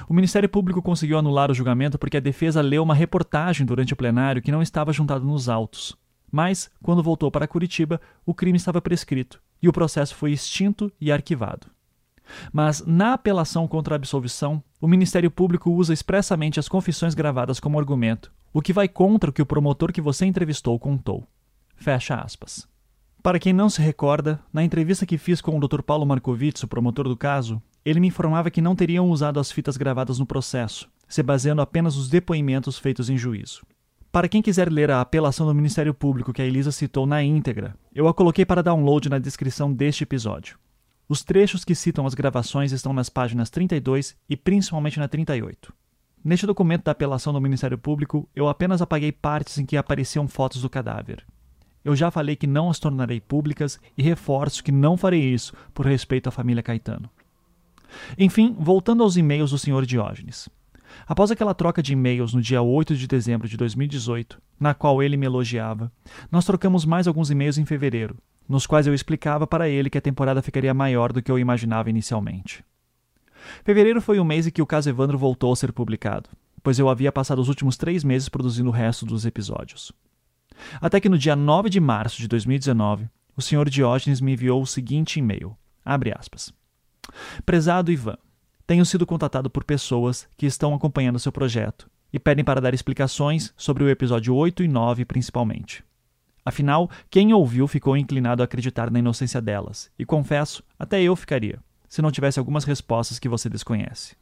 O 0.09 0.15
Ministério 0.15 0.49
Público 0.49 0.83
conseguiu 0.83 1.19
anular 1.19 1.51
o 1.51 1.55
julgamento 1.55 1.99
porque 1.99 2.17
a 2.17 2.21
defesa 2.21 2.61
leu 2.61 2.83
uma 2.83 2.95
reportagem 2.95 3.67
durante 3.67 3.93
o 3.93 3.97
plenário 3.97 4.43
que 4.43 4.53
não 4.53 4.63
estava 4.63 4.93
juntado 4.93 5.25
nos 5.25 5.49
autos. 5.49 5.97
Mas, 6.31 6.71
quando 6.83 7.03
voltou 7.03 7.31
para 7.31 7.47
Curitiba, 7.47 8.01
o 8.27 8.35
crime 8.35 8.57
estava 8.57 8.81
prescrito 8.81 9.41
e 9.63 9.69
o 9.69 9.73
processo 9.73 10.15
foi 10.15 10.33
extinto 10.33 10.91
e 11.01 11.13
arquivado. 11.13 11.69
Mas, 12.53 12.85
na 12.87 13.13
apelação 13.13 13.69
contra 13.69 13.95
a 13.95 13.97
absolvição, 13.97 14.63
o 14.81 14.89
Ministério 14.89 15.31
Público 15.31 15.71
usa 15.71 15.93
expressamente 15.93 16.59
as 16.59 16.69
confissões 16.69 17.15
gravadas 17.15 17.61
como 17.61 17.79
argumento, 17.79 18.33
o 18.53 18.63
que 18.63 18.73
vai 18.73 18.89
contra 18.89 19.31
o 19.31 19.33
que 19.33 19.43
o 19.43 19.47
promotor 19.47 19.93
que 19.93 20.01
você 20.01 20.25
entrevistou 20.27 20.79
contou. 20.79 21.27
Fecha 21.77 22.15
aspas. 22.17 22.67
Para 23.23 23.39
quem 23.39 23.53
não 23.53 23.71
se 23.71 23.81
recorda, 23.81 24.41
na 24.53 24.63
entrevista 24.63 25.07
que 25.07 25.17
fiz 25.17 25.41
com 25.41 25.57
o 25.57 25.61
Dr. 25.67 25.83
Paulo 25.83 26.05
Markovitz, 26.05 26.63
o 26.63 26.69
promotor 26.69 27.09
do 27.09 27.17
caso, 27.17 27.63
ele 27.85 28.01
me 28.01 28.09
informava 28.09 28.51
que 28.51 28.61
não 28.61 28.77
teriam 28.77 29.09
usado 29.11 29.41
as 29.41 29.51
fitas 29.51 29.77
gravadas 29.77 30.19
no 30.19 30.27
processo, 30.27 30.89
se 31.09 31.23
baseando 31.23 31.63
apenas 31.63 31.97
nos 31.97 32.09
depoimentos 32.09 32.79
feitos 32.79 33.09
em 33.09 33.17
juízo. 33.17 33.63
Para 34.13 34.29
quem 34.29 34.41
quiser 34.41 34.71
ler 34.71 34.91
a 34.91 35.01
apelação 35.01 35.47
do 35.47 35.55
Ministério 35.55 35.93
Público 35.93 36.33
que 36.33 36.41
a 36.41 36.45
Elisa 36.45 36.71
citou 36.71 37.07
na 37.07 37.23
íntegra, 37.23 37.75
eu 37.95 38.07
a 38.07 38.15
coloquei 38.15 38.45
para 38.45 38.63
download 38.63 39.09
na 39.09 39.19
descrição 39.19 39.73
deste 39.73 40.05
episódio. 40.05 40.59
Os 41.09 41.25
trechos 41.25 41.65
que 41.65 41.75
citam 41.75 42.07
as 42.07 42.15
gravações 42.15 42.73
estão 42.73 42.93
nas 42.93 43.09
páginas 43.09 43.51
32 43.51 44.17
e 44.29 44.37
principalmente 44.37 44.99
na 44.99 45.09
38. 45.09 45.75
Neste 46.25 46.47
documento 46.47 46.85
da 46.85 46.93
apelação 46.93 47.33
do 47.33 47.41
Ministério 47.41 47.77
Público, 47.77 48.29
eu 48.35 48.49
apenas 48.49 48.81
apaguei 48.81 49.13
partes 49.13 49.59
em 49.59 49.67
que 49.67 49.77
apareciam 49.77 50.29
fotos 50.29 50.63
do 50.63 50.71
cadáver. 50.71 51.27
Eu 51.85 51.95
já 51.95 52.11
falei 52.11 52.35
que 52.35 52.47
não 52.47 52.71
as 52.71 52.79
tornarei 52.79 53.21
públicas 53.21 53.79
e 53.97 54.03
reforço 54.03 54.65
que 54.65 54.73
não 54.73 54.97
farei 54.97 55.21
isso 55.21 55.53
por 55.75 55.87
respeito 55.87 56.29
à 56.29 56.33
família 56.33 56.63
Caetano. 56.63 57.11
Enfim, 58.19 58.57
voltando 58.59 59.03
aos 59.03 59.17
e-mails 59.17 59.51
do 59.51 59.59
Sr. 59.59 59.85
Diógenes. 59.85 60.49
Após 61.07 61.31
aquela 61.31 61.55
troca 61.55 61.83
de 61.83 61.93
e-mails 61.93 62.33
no 62.33 62.41
dia 62.41 62.63
8 62.63 62.97
de 62.97 63.07
dezembro 63.07 63.49
de 63.49 63.57
2018, 63.57 64.41
na 64.59 64.73
qual 64.73 65.03
ele 65.03 65.17
me 65.17 65.27
elogiava, 65.27 65.93
nós 66.31 66.45
trocamos 66.45 66.85
mais 66.85 67.07
alguns 67.07 67.31
e-mails 67.31 67.59
em 67.59 67.65
fevereiro, 67.65 68.17
nos 68.49 68.67
quais 68.67 68.87
eu 68.87 68.95
explicava 68.95 69.47
para 69.47 69.69
ele 69.69 69.91
que 69.91 69.99
a 69.99 70.03
temporada 70.03 70.43
ficaria 70.43 70.73
maior 70.73 71.13
do 71.13 71.23
que 71.23 71.31
eu 71.31 71.39
imaginava 71.39 71.91
inicialmente. 71.91 72.65
Fevereiro 73.65 74.01
foi 74.01 74.19
o 74.19 74.25
mês 74.25 74.47
em 74.47 74.51
que 74.51 74.63
o 74.63 74.67
caso 74.67 74.89
Evandro 74.89 75.19
voltou 75.19 75.53
a 75.53 75.57
ser 75.57 75.73
publicado, 75.73 76.31
pois 76.63 76.79
eu 76.79 76.89
havia 76.89 77.13
passado 77.13 77.41
os 77.41 77.49
últimos 77.49 77.77
três 77.77 78.03
meses 78.03 78.29
produzindo 78.29 78.71
o 78.71 78.73
resto 78.73 79.05
dos 79.05 79.27
episódios. 79.27 79.93
Até 80.81 81.01
que 81.01 81.09
no 81.09 81.19
dia 81.19 81.37
9 81.37 81.69
de 81.69 81.81
março 81.81 82.19
de 82.19 82.29
2019, 82.29 83.09
o 83.37 83.43
Sr. 83.43 83.69
Diógenes 83.69 84.21
me 84.21 84.33
enviou 84.33 84.63
o 84.63 84.67
seguinte 84.67 85.19
e-mail. 85.19 85.57
Abre 85.85 86.13
aspas. 86.17 86.53
Prezado 87.45 87.93
Ivan, 87.93 88.17
tenho 88.67 88.85
sido 88.85 89.07
contatado 89.07 89.51
por 89.51 89.65
pessoas 89.65 90.27
que 90.37 90.47
estão 90.47 90.75
acompanhando 90.75 91.19
seu 91.19 91.31
projeto 91.31 91.91
e 92.13 92.19
pedem 92.19 92.45
para 92.45 92.61
dar 92.61 92.73
explicações 92.73 93.53
sobre 93.57 93.85
o 93.85 93.89
episódio 93.89 94.35
8 94.35 94.63
e 94.63 94.69
9 94.69 95.05
principalmente. 95.05 95.85
Afinal, 96.45 96.91
quem 97.11 97.33
ouviu 97.33 97.67
ficou 97.67 97.97
inclinado 97.97 98.43
a 98.43 98.45
acreditar 98.45 98.91
na 98.91 98.99
inocência 98.99 99.41
delas, 99.41 99.91
e 99.99 100.05
confesso, 100.05 100.63
até 100.79 101.03
eu 101.03 101.17
ficaria, 101.17 101.59
se 101.89 102.03
não 102.03 102.13
tivesse 102.13 102.39
algumas 102.39 102.65
respostas 102.65 103.19
que 103.19 103.29
você 103.29 103.49
desconhece. 103.49 104.15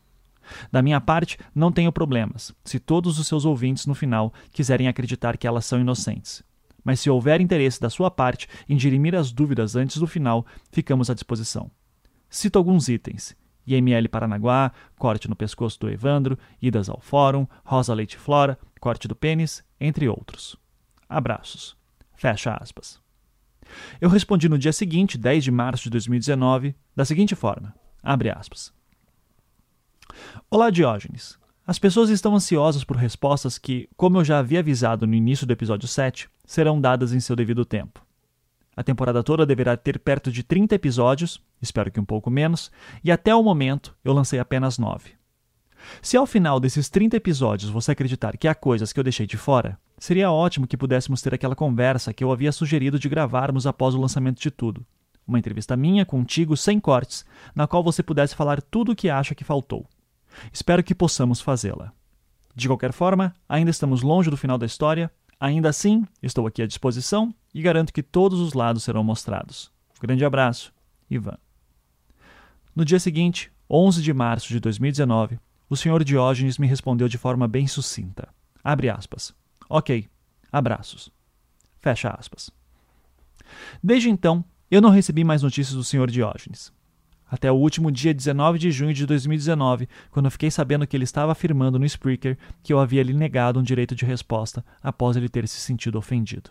Da 0.70 0.82
minha 0.82 1.00
parte, 1.00 1.38
não 1.54 1.72
tenho 1.72 1.92
problemas, 1.92 2.54
se 2.64 2.78
todos 2.78 3.18
os 3.18 3.26
seus 3.26 3.44
ouvintes 3.44 3.86
no 3.86 3.94
final 3.94 4.32
quiserem 4.52 4.88
acreditar 4.88 5.36
que 5.36 5.46
elas 5.46 5.64
são 5.64 5.80
inocentes. 5.80 6.42
Mas 6.84 7.00
se 7.00 7.10
houver 7.10 7.40
interesse 7.40 7.80
da 7.80 7.90
sua 7.90 8.10
parte 8.10 8.48
em 8.68 8.76
dirimir 8.76 9.14
as 9.14 9.30
dúvidas 9.30 9.76
antes 9.76 9.98
do 9.98 10.06
final, 10.06 10.44
ficamos 10.70 11.10
à 11.10 11.14
disposição. 11.14 11.70
Cito 12.28 12.58
alguns 12.58 12.88
itens: 12.88 13.36
IML 13.66 14.08
Paranaguá, 14.08 14.72
corte 14.98 15.28
no 15.28 15.36
pescoço 15.36 15.78
do 15.78 15.90
Evandro, 15.90 16.38
idas 16.60 16.88
ao 16.88 17.00
fórum, 17.00 17.46
Rosa 17.64 17.94
Leite 17.94 18.16
Flora, 18.16 18.58
corte 18.80 19.06
do 19.06 19.14
pênis, 19.14 19.62
entre 19.80 20.08
outros. 20.08 20.56
Abraços. 21.08 21.76
Fecha 22.16 22.54
aspas. 22.54 23.00
Eu 24.00 24.08
respondi 24.08 24.48
no 24.48 24.58
dia 24.58 24.72
seguinte, 24.72 25.16
10 25.16 25.44
de 25.44 25.50
março 25.50 25.84
de 25.84 25.90
2019, 25.90 26.74
da 26.96 27.04
seguinte 27.04 27.34
forma: 27.34 27.74
abre 28.02 28.30
aspas. 28.30 28.72
Olá, 30.50 30.70
Diógenes. 30.70 31.38
As 31.66 31.78
pessoas 31.78 32.10
estão 32.10 32.34
ansiosas 32.34 32.84
por 32.84 32.96
respostas 32.96 33.56
que, 33.56 33.88
como 33.96 34.18
eu 34.18 34.24
já 34.24 34.38
havia 34.38 34.58
avisado 34.58 35.06
no 35.06 35.14
início 35.14 35.46
do 35.46 35.52
episódio 35.52 35.86
7, 35.86 36.28
serão 36.44 36.80
dadas 36.80 37.12
em 37.12 37.20
seu 37.20 37.36
devido 37.36 37.64
tempo. 37.64 38.04
A 38.76 38.82
temporada 38.82 39.22
toda 39.22 39.46
deverá 39.46 39.76
ter 39.76 39.98
perto 39.98 40.32
de 40.32 40.42
30 40.42 40.74
episódios, 40.74 41.40
espero 41.60 41.90
que 41.90 42.00
um 42.00 42.04
pouco 42.04 42.30
menos, 42.30 42.70
e 43.04 43.12
até 43.12 43.34
o 43.34 43.42
momento 43.42 43.94
eu 44.04 44.12
lancei 44.12 44.38
apenas 44.38 44.78
9. 44.78 45.12
Se 46.00 46.16
ao 46.16 46.26
final 46.26 46.58
desses 46.58 46.88
30 46.88 47.16
episódios 47.16 47.70
você 47.70 47.92
acreditar 47.92 48.36
que 48.36 48.48
há 48.48 48.54
coisas 48.54 48.92
que 48.92 48.98
eu 48.98 49.04
deixei 49.04 49.26
de 49.26 49.36
fora, 49.36 49.78
seria 49.98 50.30
ótimo 50.30 50.66
que 50.66 50.76
pudéssemos 50.76 51.20
ter 51.20 51.34
aquela 51.34 51.54
conversa 51.54 52.12
que 52.12 52.24
eu 52.24 52.32
havia 52.32 52.52
sugerido 52.52 52.98
de 52.98 53.08
gravarmos 53.08 53.66
após 53.66 53.94
o 53.94 54.00
lançamento 54.00 54.40
de 54.40 54.50
tudo. 54.50 54.84
Uma 55.26 55.38
entrevista 55.38 55.76
minha 55.76 56.04
contigo 56.04 56.56
sem 56.56 56.80
cortes, 56.80 57.24
na 57.54 57.66
qual 57.66 57.82
você 57.82 58.02
pudesse 58.02 58.34
falar 58.34 58.60
tudo 58.60 58.92
o 58.92 58.96
que 58.96 59.08
acha 59.08 59.34
que 59.34 59.44
faltou. 59.44 59.86
Espero 60.52 60.82
que 60.82 60.94
possamos 60.94 61.40
fazê-la. 61.40 61.92
De 62.54 62.68
qualquer 62.68 62.92
forma, 62.92 63.34
ainda 63.48 63.70
estamos 63.70 64.02
longe 64.02 64.30
do 64.30 64.36
final 64.36 64.58
da 64.58 64.66
história. 64.66 65.10
Ainda 65.40 65.68
assim, 65.68 66.06
estou 66.22 66.46
aqui 66.46 66.62
à 66.62 66.66
disposição 66.66 67.34
e 67.52 67.62
garanto 67.62 67.92
que 67.92 68.02
todos 68.02 68.40
os 68.40 68.52
lados 68.52 68.84
serão 68.84 69.02
mostrados. 69.02 69.70
grande 70.00 70.24
abraço, 70.24 70.72
Ivan. 71.10 71.38
No 72.74 72.84
dia 72.84 73.00
seguinte, 73.00 73.50
11 73.68 74.02
de 74.02 74.12
março 74.12 74.48
de 74.48 74.60
2019, 74.60 75.38
o 75.68 75.76
Sr. 75.76 76.04
Diógenes 76.04 76.58
me 76.58 76.66
respondeu 76.66 77.08
de 77.08 77.18
forma 77.18 77.48
bem 77.48 77.66
sucinta. 77.66 78.28
Abre 78.62 78.90
aspas. 78.90 79.34
Ok, 79.68 80.08
abraços. 80.50 81.10
Fecha 81.80 82.10
aspas. 82.10 82.50
Desde 83.82 84.10
então, 84.10 84.44
eu 84.70 84.80
não 84.80 84.90
recebi 84.90 85.24
mais 85.24 85.42
notícias 85.42 85.74
do 85.74 85.84
Sr. 85.84 86.10
Diógenes 86.10 86.72
até 87.32 87.50
o 87.50 87.54
último 87.54 87.90
dia 87.90 88.12
19 88.12 88.58
de 88.58 88.70
junho 88.70 88.92
de 88.92 89.06
2019, 89.06 89.88
quando 90.10 90.26
eu 90.26 90.30
fiquei 90.30 90.50
sabendo 90.50 90.86
que 90.86 90.94
ele 90.94 91.04
estava 91.04 91.32
afirmando 91.32 91.78
no 91.78 91.86
Spreaker 91.86 92.36
que 92.62 92.74
eu 92.74 92.78
havia 92.78 93.02
lhe 93.02 93.14
negado 93.14 93.58
um 93.58 93.62
direito 93.62 93.94
de 93.94 94.04
resposta 94.04 94.62
após 94.82 95.16
ele 95.16 95.30
ter 95.30 95.48
se 95.48 95.58
sentido 95.58 95.96
ofendido. 95.96 96.50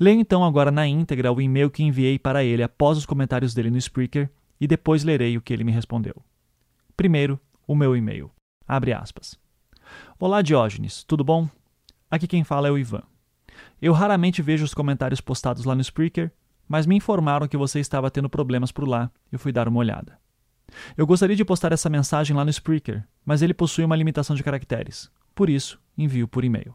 Leia 0.00 0.18
então 0.18 0.42
agora 0.42 0.70
na 0.70 0.86
íntegra 0.86 1.30
o 1.30 1.38
e-mail 1.38 1.70
que 1.70 1.82
enviei 1.82 2.18
para 2.18 2.42
ele 2.42 2.62
após 2.62 2.96
os 2.96 3.04
comentários 3.04 3.52
dele 3.52 3.70
no 3.70 3.76
Spreaker 3.76 4.30
e 4.58 4.66
depois 4.66 5.04
lerei 5.04 5.36
o 5.36 5.42
que 5.42 5.52
ele 5.52 5.64
me 5.64 5.72
respondeu. 5.72 6.14
Primeiro, 6.96 7.38
o 7.66 7.74
meu 7.74 7.94
e-mail. 7.94 8.30
Abre 8.66 8.94
aspas. 8.94 9.38
Olá, 10.18 10.40
Diógenes, 10.40 11.04
tudo 11.04 11.22
bom? 11.22 11.46
Aqui 12.10 12.26
quem 12.26 12.42
fala 12.42 12.68
é 12.68 12.70
o 12.70 12.78
Ivan. 12.78 13.02
Eu 13.82 13.92
raramente 13.92 14.40
vejo 14.40 14.64
os 14.64 14.72
comentários 14.72 15.20
postados 15.20 15.66
lá 15.66 15.74
no 15.74 15.82
Spreaker, 15.82 16.32
mas 16.68 16.86
me 16.86 16.96
informaram 16.96 17.48
que 17.48 17.56
você 17.56 17.80
estava 17.80 18.10
tendo 18.10 18.28
problemas 18.28 18.70
por 18.70 18.86
lá 18.86 19.10
e 19.32 19.38
fui 19.38 19.50
dar 19.52 19.66
uma 19.66 19.78
olhada. 19.78 20.18
Eu 20.96 21.06
gostaria 21.06 21.36
de 21.36 21.44
postar 21.44 21.72
essa 21.72 21.88
mensagem 21.88 22.36
lá 22.36 22.44
no 22.44 22.50
Spreaker, 22.50 23.06
mas 23.24 23.42
ele 23.42 23.54
possui 23.54 23.84
uma 23.84 23.96
limitação 23.96 24.36
de 24.36 24.44
caracteres. 24.44 25.10
Por 25.34 25.48
isso, 25.48 25.80
envio 25.96 26.28
por 26.28 26.44
e-mail. 26.44 26.74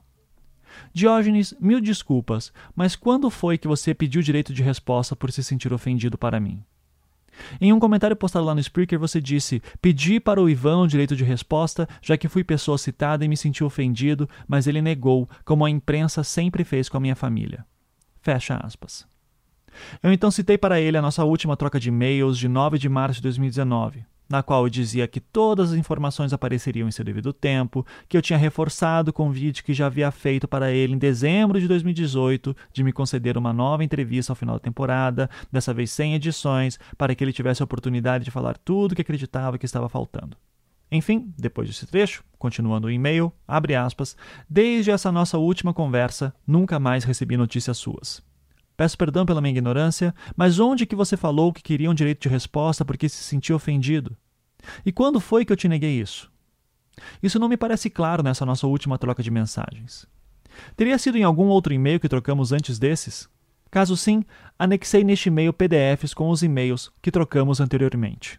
Diógenes, 0.92 1.54
mil 1.60 1.80
desculpas, 1.80 2.52
mas 2.76 2.96
quando 2.96 3.30
foi 3.30 3.58
que 3.58 3.68
você 3.68 3.94
pediu 3.94 4.22
direito 4.22 4.54
de 4.54 4.64
resposta 4.64 5.16
por 5.16 5.32
se 5.32 5.44
sentir 5.44 5.72
ofendido 5.72 6.18
para 6.18 6.40
mim? 6.40 6.64
Em 7.60 7.74
um 7.74 7.80
comentário 7.80 8.16
postado 8.16 8.46
lá 8.46 8.54
no 8.54 8.60
Spreaker, 8.60 9.00
você 9.00 9.20
disse: 9.20 9.62
Pedi 9.82 10.20
para 10.20 10.42
o 10.42 10.50
Ivan 10.50 10.82
o 10.82 10.88
direito 10.88 11.16
de 11.16 11.24
resposta, 11.24 11.88
já 12.02 12.18
que 12.18 12.28
fui 12.28 12.44
pessoa 12.44 12.78
citada 12.78 13.26
e 13.26 13.28
me 13.28 13.38
senti 13.38 13.64
ofendido, 13.64 14.30
mas 14.48 14.68
ele 14.68 14.82
negou, 14.82 15.28
como 15.44 15.66
a 15.66 15.70
imprensa 15.70 16.24
sempre 16.24 16.64
fez 16.64 16.90
com 16.90 16.98
a 16.98 17.00
minha 17.00 17.16
família. 17.16 17.66
Fecha 18.22 18.58
aspas. 18.58 19.06
Eu 20.02 20.12
então 20.12 20.32
citei 20.32 20.58
para 20.58 20.80
ele 20.80 20.98
a 20.98 21.02
nossa 21.02 21.24
última 21.24 21.56
troca 21.56 21.80
de 21.80 21.90
e-mails 21.90 22.38
de 22.38 22.48
9 22.48 22.78
de 22.78 22.90
março 22.90 23.18
de 23.18 23.24
2019, 23.24 24.06
na 24.30 24.42
qual 24.42 24.64
eu 24.64 24.70
dizia 24.70 25.08
que 25.08 25.20
todas 25.20 25.72
as 25.72 25.78
informações 25.78 26.34
apareceriam 26.34 26.88
em 26.88 26.92
seu 26.92 27.06
devido 27.06 27.32
tempo, 27.32 27.86
que 28.08 28.18
eu 28.18 28.22
tinha 28.22 28.38
reforçado 28.38 29.12
o 29.12 29.14
convite 29.14 29.64
que 29.64 29.74
já 29.74 29.86
havia 29.86 30.10
feito 30.12 30.48
para 30.48 30.72
ele 30.72 30.94
em 30.94 30.98
dezembro 30.98 31.60
de 31.60 31.68
2018 31.68 32.56
de 32.72 32.84
me 32.84 32.92
conceder 32.92 33.38
uma 33.38 33.54
nova 33.54 33.84
entrevista 33.84 34.32
ao 34.32 34.36
final 34.36 34.56
da 34.56 34.60
temporada, 34.60 35.30
dessa 35.52 35.74
vez 35.74 35.92
sem 35.92 36.16
edições, 36.16 36.80
para 36.98 37.14
que 37.14 37.24
ele 37.24 37.34
tivesse 37.34 37.62
a 37.62 37.66
oportunidade 37.66 38.26
de 38.26 38.32
falar 38.32 38.58
tudo 38.58 38.94
o 38.94 38.96
que 38.96 39.02
acreditava 39.02 39.58
que 39.58 39.66
estava 39.66 39.90
faltando. 39.90 40.38
Enfim, 40.92 41.34
depois 41.38 41.68
desse 41.68 41.88
trecho, 41.88 42.24
continuando 42.38 42.86
o 42.86 42.92
e-mail, 42.92 43.34
abre 43.48 43.74
aspas, 43.74 44.16
desde 44.48 44.92
essa 44.92 45.12
nossa 45.12 45.40
última 45.40 45.74
conversa, 45.74 46.34
nunca 46.46 46.80
mais 46.80 47.04
recebi 47.04 47.36
notícias 47.36 47.78
suas. 47.78 48.24
Peço 48.84 48.98
perdão 48.98 49.26
pela 49.26 49.40
minha 49.40 49.54
ignorância, 49.54 50.14
mas 50.36 50.60
onde 50.60 50.86
que 50.86 50.94
você 50.94 51.16
falou 51.16 51.54
que 51.54 51.64
queria 51.64 51.90
um 51.90 51.94
direito 51.94 52.22
de 52.22 52.28
resposta 52.28 52.84
porque 52.84 53.08
se 53.08 53.24
sentiu 53.24 53.56
ofendido? 53.56 54.14
E 54.86 54.92
quando 54.92 55.22
foi 55.22 55.46
que 55.46 55.54
eu 55.54 55.56
te 55.56 55.70
neguei 55.70 56.02
isso? 56.02 56.30
Isso 57.22 57.40
não 57.40 57.48
me 57.48 57.56
parece 57.56 57.90
claro 57.90 58.22
nessa 58.22 58.46
nossa 58.46 58.68
última 58.68 58.98
troca 58.98 59.24
de 59.24 59.32
mensagens. 59.32 60.06
Teria 60.76 60.98
sido 60.98 61.18
em 61.18 61.24
algum 61.24 61.46
outro 61.46 61.74
e-mail 61.74 61.98
que 61.98 62.10
trocamos 62.10 62.52
antes 62.52 62.78
desses? 62.78 63.30
Caso 63.72 63.96
sim, 63.96 64.22
anexei 64.60 65.02
neste 65.02 65.30
e-mail 65.30 65.54
PDFs 65.54 66.14
com 66.14 66.30
os 66.30 66.44
e-mails 66.44 66.92
que 67.02 67.10
trocamos 67.10 67.62
anteriormente. 67.62 68.38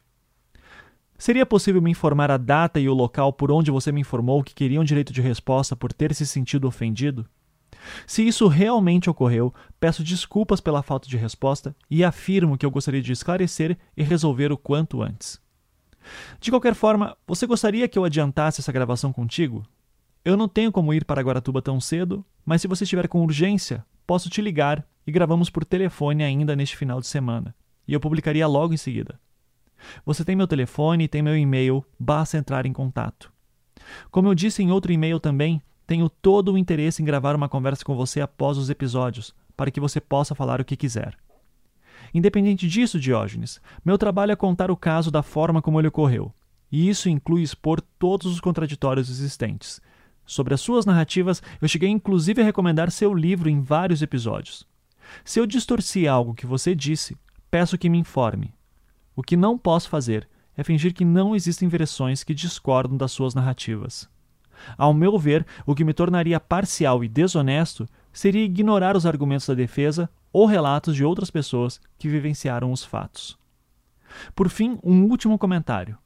Seria 1.16 1.46
possível 1.46 1.80
me 1.80 1.90
informar 1.90 2.30
a 2.30 2.36
data 2.36 2.78
e 2.78 2.86
o 2.86 2.92
local 2.92 3.32
por 3.32 3.50
onde 3.50 3.70
você 3.70 3.90
me 3.90 4.02
informou 4.02 4.44
que 4.44 4.54
queria 4.54 4.78
um 4.78 4.84
direito 4.84 5.10
de 5.10 5.22
resposta 5.22 5.74
por 5.74 5.90
ter 5.90 6.14
se 6.14 6.26
sentido 6.26 6.68
ofendido? 6.68 7.26
Se 8.06 8.26
isso 8.26 8.48
realmente 8.48 9.10
ocorreu, 9.10 9.52
peço 9.78 10.02
desculpas 10.02 10.60
pela 10.60 10.82
falta 10.82 11.08
de 11.08 11.16
resposta 11.16 11.74
e 11.90 12.04
afirmo 12.04 12.56
que 12.56 12.64
eu 12.64 12.70
gostaria 12.70 13.02
de 13.02 13.12
esclarecer 13.12 13.76
e 13.96 14.02
resolver 14.02 14.52
o 14.52 14.58
quanto 14.58 15.02
antes. 15.02 15.40
De 16.40 16.50
qualquer 16.50 16.74
forma, 16.74 17.16
você 17.26 17.46
gostaria 17.46 17.88
que 17.88 17.98
eu 17.98 18.04
adiantasse 18.04 18.60
essa 18.60 18.72
gravação 18.72 19.12
contigo? 19.12 19.64
Eu 20.24 20.36
não 20.36 20.48
tenho 20.48 20.72
como 20.72 20.92
ir 20.92 21.04
para 21.04 21.22
Guaratuba 21.22 21.60
tão 21.60 21.80
cedo, 21.80 22.24
mas 22.44 22.62
se 22.62 22.68
você 22.68 22.84
estiver 22.84 23.08
com 23.08 23.22
urgência, 23.22 23.84
posso 24.06 24.28
te 24.30 24.40
ligar 24.40 24.86
e 25.06 25.12
gravamos 25.12 25.50
por 25.50 25.64
telefone 25.64 26.22
ainda 26.22 26.56
neste 26.56 26.76
final 26.76 27.00
de 27.00 27.06
semana. 27.06 27.54
E 27.86 27.92
eu 27.92 28.00
publicaria 28.00 28.46
logo 28.46 28.72
em 28.72 28.78
seguida. 28.78 29.20
Você 30.04 30.24
tem 30.24 30.34
meu 30.34 30.46
telefone 30.46 31.04
e 31.04 31.08
tem 31.08 31.22
meu 31.22 31.36
e-mail, 31.36 31.84
basta 31.98 32.38
entrar 32.38 32.64
em 32.64 32.72
contato. 32.72 33.30
Como 34.10 34.28
eu 34.28 34.34
disse 34.34 34.62
em 34.62 34.70
outro 34.70 34.92
e-mail 34.92 35.20
também, 35.20 35.60
tenho 35.86 36.08
todo 36.08 36.52
o 36.52 36.58
interesse 36.58 37.02
em 37.02 37.04
gravar 37.04 37.36
uma 37.36 37.48
conversa 37.48 37.84
com 37.84 37.94
você 37.94 38.20
após 38.20 38.56
os 38.56 38.70
episódios, 38.70 39.34
para 39.56 39.70
que 39.70 39.80
você 39.80 40.00
possa 40.00 40.34
falar 40.34 40.60
o 40.60 40.64
que 40.64 40.76
quiser. 40.76 41.16
Independente 42.12 42.68
disso, 42.68 42.98
Diógenes, 42.98 43.60
meu 43.84 43.98
trabalho 43.98 44.32
é 44.32 44.36
contar 44.36 44.70
o 44.70 44.76
caso 44.76 45.10
da 45.10 45.22
forma 45.22 45.60
como 45.60 45.80
ele 45.80 45.88
ocorreu, 45.88 46.32
e 46.70 46.88
isso 46.88 47.08
inclui 47.08 47.42
expor 47.42 47.80
todos 47.98 48.26
os 48.26 48.40
contraditórios 48.40 49.10
existentes. 49.10 49.80
Sobre 50.26 50.54
as 50.54 50.60
suas 50.60 50.86
narrativas, 50.86 51.42
eu 51.60 51.68
cheguei 51.68 51.88
inclusive 51.88 52.40
a 52.40 52.44
recomendar 52.44 52.90
seu 52.90 53.12
livro 53.12 53.48
em 53.48 53.60
vários 53.60 54.00
episódios. 54.00 54.66
Se 55.24 55.38
eu 55.38 55.46
distorci 55.46 56.08
algo 56.08 56.34
que 56.34 56.46
você 56.46 56.74
disse, 56.74 57.16
peço 57.50 57.76
que 57.76 57.90
me 57.90 57.98
informe. 57.98 58.54
O 59.14 59.22
que 59.22 59.36
não 59.36 59.58
posso 59.58 59.88
fazer 59.88 60.28
é 60.56 60.64
fingir 60.64 60.94
que 60.94 61.04
não 61.04 61.34
existem 61.34 61.68
versões 61.68 62.24
que 62.24 62.34
discordam 62.34 62.96
das 62.96 63.12
suas 63.12 63.34
narrativas. 63.34 64.08
Ao 64.76 64.94
meu 64.94 65.18
ver, 65.18 65.46
o 65.66 65.74
que 65.74 65.84
me 65.84 65.94
tornaria 65.94 66.40
parcial 66.40 67.02
e 67.04 67.08
desonesto 67.08 67.88
seria 68.12 68.44
ignorar 68.44 68.96
os 68.96 69.06
argumentos 69.06 69.46
da 69.46 69.54
defesa 69.54 70.08
ou 70.32 70.46
relatos 70.46 70.96
de 70.96 71.04
outras 71.04 71.30
pessoas 71.30 71.80
que 71.98 72.08
vivenciaram 72.08 72.72
os 72.72 72.84
fatos. 72.84 73.38
Por 74.34 74.48
fim, 74.48 74.78
um 74.82 75.04
último 75.04 75.38
comentário. 75.38 75.98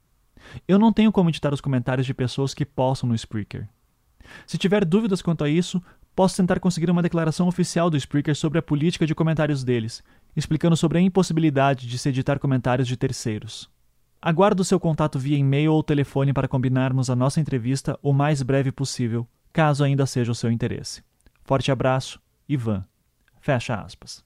Eu 0.66 0.78
não 0.78 0.92
tenho 0.92 1.12
como 1.12 1.30
editar 1.30 1.52
os 1.52 1.60
comentários 1.60 2.06
de 2.06 2.14
pessoas 2.14 2.54
que 2.54 2.64
possam 2.64 3.08
no 3.08 3.14
Spreaker. 3.14 3.68
Se 4.46 4.58
tiver 4.58 4.84
dúvidas 4.84 5.22
quanto 5.22 5.44
a 5.44 5.48
isso, 5.48 5.82
posso 6.14 6.36
tentar 6.36 6.60
conseguir 6.60 6.90
uma 6.90 7.02
declaração 7.02 7.48
oficial 7.48 7.88
do 7.88 7.96
Spreaker 7.96 8.34
sobre 8.34 8.58
a 8.58 8.62
política 8.62 9.06
de 9.06 9.14
comentários 9.14 9.64
deles, 9.64 10.02
explicando 10.36 10.76
sobre 10.76 10.98
a 10.98 11.00
impossibilidade 11.00 11.86
de 11.86 11.98
se 11.98 12.08
editar 12.08 12.38
comentários 12.38 12.88
de 12.88 12.96
terceiros. 12.96 13.70
Aguardo 14.20 14.64
seu 14.64 14.80
contato 14.80 15.18
via 15.18 15.38
e-mail 15.38 15.72
ou 15.72 15.82
telefone 15.82 16.32
para 16.32 16.48
combinarmos 16.48 17.08
a 17.08 17.16
nossa 17.16 17.40
entrevista 17.40 17.98
o 18.02 18.12
mais 18.12 18.42
breve 18.42 18.72
possível, 18.72 19.26
caso 19.52 19.84
ainda 19.84 20.06
seja 20.06 20.32
o 20.32 20.34
seu 20.34 20.50
interesse. 20.50 21.02
Forte 21.44 21.70
abraço, 21.70 22.20
Ivan. 22.48 22.84
Fecha 23.40 23.76
aspas. 23.76 24.24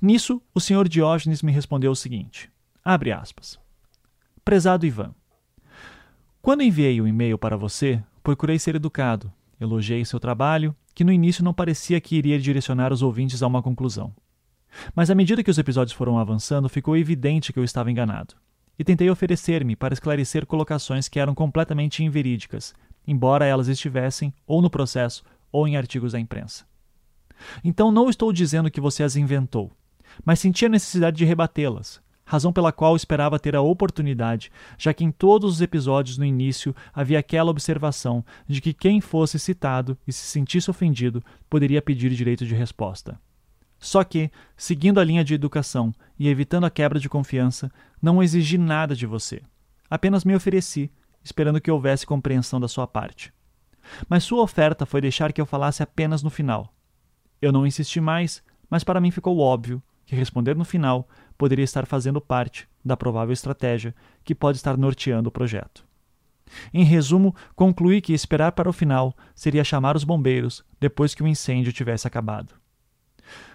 Nisso, 0.00 0.40
o 0.54 0.60
senhor 0.60 0.88
Diógenes 0.88 1.42
me 1.42 1.50
respondeu 1.50 1.90
o 1.90 1.96
seguinte: 1.96 2.50
abre 2.84 3.10
aspas. 3.10 3.58
Prezado 4.44 4.86
Ivan, 4.86 5.14
quando 6.40 6.62
enviei 6.62 7.00
o 7.00 7.08
e-mail 7.08 7.38
para 7.38 7.56
você, 7.56 8.02
procurei 8.22 8.58
ser 8.58 8.74
educado, 8.74 9.32
elogiei 9.58 10.04
seu 10.04 10.20
trabalho, 10.20 10.76
que 10.94 11.02
no 11.02 11.10
início 11.10 11.42
não 11.42 11.54
parecia 11.54 12.00
que 12.00 12.16
iria 12.16 12.38
direcionar 12.38 12.92
os 12.92 13.02
ouvintes 13.02 13.42
a 13.42 13.46
uma 13.46 13.62
conclusão. 13.62 14.14
Mas 14.94 15.10
à 15.10 15.14
medida 15.14 15.42
que 15.42 15.50
os 15.50 15.56
episódios 15.58 15.96
foram 15.96 16.18
avançando, 16.18 16.68
ficou 16.68 16.96
evidente 16.96 17.52
que 17.52 17.58
eu 17.58 17.64
estava 17.64 17.90
enganado. 17.90 18.34
E 18.78 18.84
tentei 18.84 19.08
oferecer-me 19.08 19.76
para 19.76 19.94
esclarecer 19.94 20.46
colocações 20.46 21.08
que 21.08 21.20
eram 21.20 21.34
completamente 21.34 22.02
inverídicas, 22.02 22.74
embora 23.06 23.46
elas 23.46 23.68
estivessem 23.68 24.32
ou 24.46 24.60
no 24.60 24.70
processo 24.70 25.22
ou 25.52 25.68
em 25.68 25.76
artigos 25.76 26.12
da 26.12 26.20
imprensa. 26.20 26.64
Então 27.62 27.92
não 27.92 28.08
estou 28.08 28.32
dizendo 28.32 28.70
que 28.70 28.80
você 28.80 29.02
as 29.02 29.16
inventou, 29.16 29.70
mas 30.24 30.40
senti 30.40 30.66
a 30.66 30.68
necessidade 30.68 31.16
de 31.16 31.24
rebatê-las, 31.24 32.00
razão 32.24 32.52
pela 32.52 32.72
qual 32.72 32.96
esperava 32.96 33.38
ter 33.38 33.54
a 33.54 33.60
oportunidade, 33.60 34.50
já 34.78 34.92
que 34.94 35.04
em 35.04 35.10
todos 35.10 35.54
os 35.54 35.60
episódios 35.60 36.18
no 36.18 36.24
início 36.24 36.74
havia 36.92 37.18
aquela 37.18 37.50
observação 37.50 38.24
de 38.46 38.60
que 38.60 38.72
quem 38.72 39.00
fosse 39.00 39.38
citado 39.38 39.96
e 40.06 40.12
se 40.12 40.26
sentisse 40.26 40.70
ofendido 40.70 41.22
poderia 41.48 41.82
pedir 41.82 42.10
direito 42.10 42.46
de 42.46 42.54
resposta. 42.54 43.18
Só 43.84 44.02
que, 44.02 44.30
seguindo 44.56 44.98
a 44.98 45.04
linha 45.04 45.22
de 45.22 45.34
educação 45.34 45.92
e 46.18 46.26
evitando 46.26 46.64
a 46.64 46.70
quebra 46.70 46.98
de 46.98 47.06
confiança, 47.06 47.70
não 48.00 48.22
exigi 48.22 48.56
nada 48.56 48.96
de 48.96 49.04
você. 49.04 49.42
Apenas 49.90 50.24
me 50.24 50.34
ofereci, 50.34 50.90
esperando 51.22 51.60
que 51.60 51.70
houvesse 51.70 52.06
compreensão 52.06 52.58
da 52.58 52.66
sua 52.66 52.86
parte. 52.86 53.30
Mas 54.08 54.24
sua 54.24 54.42
oferta 54.42 54.86
foi 54.86 55.02
deixar 55.02 55.34
que 55.34 55.40
eu 55.40 55.44
falasse 55.44 55.82
apenas 55.82 56.22
no 56.22 56.30
final. 56.30 56.74
Eu 57.42 57.52
não 57.52 57.66
insisti 57.66 58.00
mais, 58.00 58.42
mas 58.70 58.82
para 58.82 59.02
mim 59.02 59.10
ficou 59.10 59.38
óbvio 59.38 59.82
que 60.06 60.16
responder 60.16 60.56
no 60.56 60.64
final 60.64 61.06
poderia 61.36 61.62
estar 61.62 61.84
fazendo 61.84 62.22
parte 62.22 62.66
da 62.82 62.96
provável 62.96 63.34
estratégia 63.34 63.94
que 64.24 64.34
pode 64.34 64.56
estar 64.56 64.78
norteando 64.78 65.28
o 65.28 65.32
projeto. 65.32 65.84
Em 66.72 66.84
resumo, 66.84 67.36
concluí 67.54 68.00
que 68.00 68.14
esperar 68.14 68.52
para 68.52 68.70
o 68.70 68.72
final 68.72 69.14
seria 69.34 69.62
chamar 69.62 69.94
os 69.94 70.04
bombeiros 70.04 70.64
depois 70.80 71.14
que 71.14 71.22
o 71.22 71.28
incêndio 71.28 71.70
tivesse 71.70 72.06
acabado. 72.06 72.63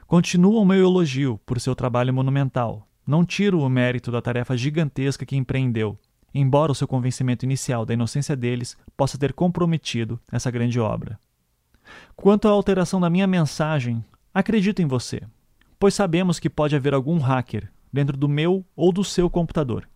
Continua 0.10 0.60
o 0.60 0.66
meu 0.66 0.86
elogio 0.86 1.39
por 1.46 1.58
seu 1.62 1.74
trabalho 1.74 2.13
monumental. 2.13 2.86
Não 3.08 3.24
tiro 3.24 3.62
o 3.62 3.70
mérito 3.70 4.12
da 4.12 4.22
tarefa 4.22 4.58
gigantesca 4.58 5.25
que 5.25 5.38
empreendeu, 5.38 5.98
embora 6.34 6.74
o 6.74 6.75
seu 6.75 6.86
convencimento 6.88 7.46
inicial 7.46 7.86
da 7.86 7.94
inocência 7.94 8.36
deles 8.36 8.78
possa 8.98 9.18
ter 9.18 9.32
comprometido 9.32 10.20
essa 10.30 10.51
grande 10.51 10.82
obra. 10.82 11.18
Quanto 12.13 12.50
à 12.50 12.51
alteração 12.51 13.00
da 13.00 13.10
minha 13.10 13.25
mensagem, 13.25 14.04
acredito 14.34 14.82
em 14.82 14.86
você 14.86 15.22
pois 15.80 15.94
sabemos 15.94 16.39
que 16.39 16.50
pode 16.50 16.75
haver 16.75 16.94
algum 16.94 17.18
hacker 17.18 17.72
dentro 17.92 18.18
do 18.18 18.28
meu 18.28 18.66
ou 18.75 18.92
do 18.92 19.04
seu 19.04 19.30
computador. 19.30 19.88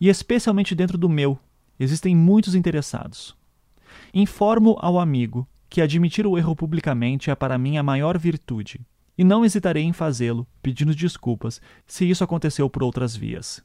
E 0.00 0.08
especialmente 0.08 0.74
dentro 0.74 0.98
do 0.98 1.08
meu, 1.08 1.38
existem 1.80 2.14
muitos 2.14 2.54
interessados. 2.54 3.34
Informo 4.12 4.76
ao 4.80 5.00
amigo 5.00 5.48
que 5.68 5.80
admitir 5.80 6.26
o 6.26 6.36
erro 6.36 6.54
publicamente 6.54 7.30
é 7.30 7.34
para 7.34 7.58
mim 7.58 7.78
a 7.78 7.82
maior 7.82 8.18
virtude, 8.18 8.80
e 9.16 9.24
não 9.24 9.44
hesitarei 9.44 9.84
em 9.84 9.92
fazê-lo, 9.92 10.46
pedindo 10.62 10.94
desculpas, 10.94 11.60
se 11.86 12.08
isso 12.08 12.24
aconteceu 12.24 12.68
por 12.68 12.82
outras 12.82 13.14
vias. 13.14 13.62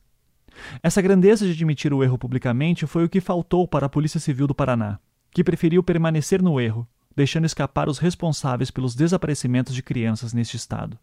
Essa 0.82 1.02
grandeza 1.02 1.46
de 1.46 1.52
admitir 1.52 1.94
o 1.94 2.04
erro 2.04 2.18
publicamente 2.18 2.86
foi 2.86 3.04
o 3.04 3.10
que 3.10 3.22
faltou 3.22 3.68
para 3.68 3.86
a 3.86 3.90
Polícia 3.90 4.20
Civil 4.20 4.48
do 4.48 4.56
Paraná, 4.56 5.00
que 5.32 5.44
preferiu 5.44 5.84
permanecer 5.84 6.42
no 6.42 6.60
erro, 6.60 6.88
deixando 7.16 7.46
escapar 7.46 7.90
os 7.90 8.00
responsáveis 8.00 8.72
pelos 8.72 8.96
desaparecimentos 8.96 9.74
de 9.74 9.84
crianças 9.84 10.34
neste 10.34 10.58
estado. 10.58 10.98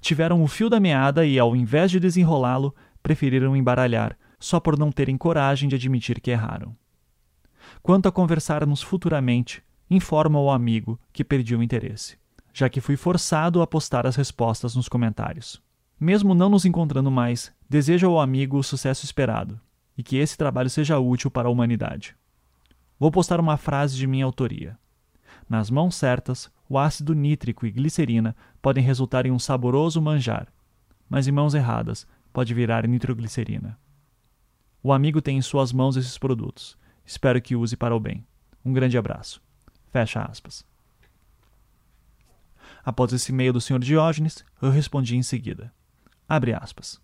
Tiveram 0.00 0.42
o 0.42 0.46
fio 0.46 0.68
da 0.68 0.78
meada 0.78 1.24
e, 1.24 1.38
ao 1.38 1.56
invés 1.56 1.90
de 1.90 1.98
desenrolá-lo, 1.98 2.74
preferiram 3.02 3.56
embaralhar, 3.56 4.16
só 4.38 4.60
por 4.60 4.78
não 4.78 4.92
terem 4.92 5.16
coragem 5.16 5.68
de 5.68 5.76
admitir 5.76 6.20
que 6.20 6.30
erraram. 6.30 6.76
Quanto 7.82 8.08
a 8.08 8.12
conversarmos 8.12 8.82
futuramente, 8.82 9.62
informo 9.88 10.38
ao 10.38 10.50
amigo 10.50 11.00
que 11.12 11.24
perdi 11.24 11.54
o 11.54 11.62
interesse, 11.62 12.16
já 12.52 12.68
que 12.68 12.80
fui 12.80 12.96
forçado 12.96 13.62
a 13.62 13.66
postar 13.66 14.06
as 14.06 14.16
respostas 14.16 14.76
nos 14.76 14.88
comentários. 14.88 15.62
Mesmo 15.98 16.34
não 16.34 16.48
nos 16.48 16.64
encontrando 16.64 17.10
mais, 17.10 17.52
desejo 17.68 18.08
ao 18.08 18.20
amigo 18.20 18.58
o 18.58 18.62
sucesso 18.62 19.04
esperado 19.04 19.60
e 19.96 20.02
que 20.02 20.16
esse 20.16 20.36
trabalho 20.36 20.68
seja 20.70 20.98
útil 20.98 21.30
para 21.30 21.48
a 21.48 21.50
humanidade. 21.50 22.16
Vou 22.98 23.10
postar 23.10 23.40
uma 23.40 23.56
frase 23.56 23.96
de 23.96 24.06
minha 24.06 24.24
autoria. 24.24 24.78
Nas 25.48 25.70
mãos 25.70 25.94
certas, 25.94 26.50
o 26.68 26.78
ácido 26.78 27.14
nítrico 27.14 27.66
e 27.66 27.70
glicerina 27.70 28.34
podem 28.60 28.82
resultar 28.82 29.26
em 29.26 29.30
um 29.30 29.38
saboroso 29.38 30.00
manjar, 30.00 30.48
mas 31.08 31.28
em 31.28 31.32
mãos 31.32 31.54
erradas 31.54 32.06
pode 32.32 32.54
virar 32.54 32.86
nitroglicerina. 32.86 33.78
O 34.82 34.92
amigo 34.92 35.20
tem 35.20 35.36
em 35.36 35.42
suas 35.42 35.72
mãos 35.72 35.96
esses 35.96 36.18
produtos. 36.18 36.76
Espero 37.04 37.40
que 37.40 37.54
use 37.54 37.76
para 37.76 37.94
o 37.94 38.00
bem. 38.00 38.26
Um 38.64 38.72
grande 38.72 38.96
abraço. 38.96 39.42
Fecha 39.90 40.22
aspas. 40.22 40.71
Após 42.84 43.12
esse 43.12 43.30
e-mail 43.30 43.52
do 43.52 43.60
Sr. 43.60 43.78
Diógenes, 43.78 44.44
eu 44.60 44.70
respondi 44.70 45.16
em 45.16 45.22
seguida. 45.22 45.72
Abre 46.28 46.52
aspas. 46.52 47.00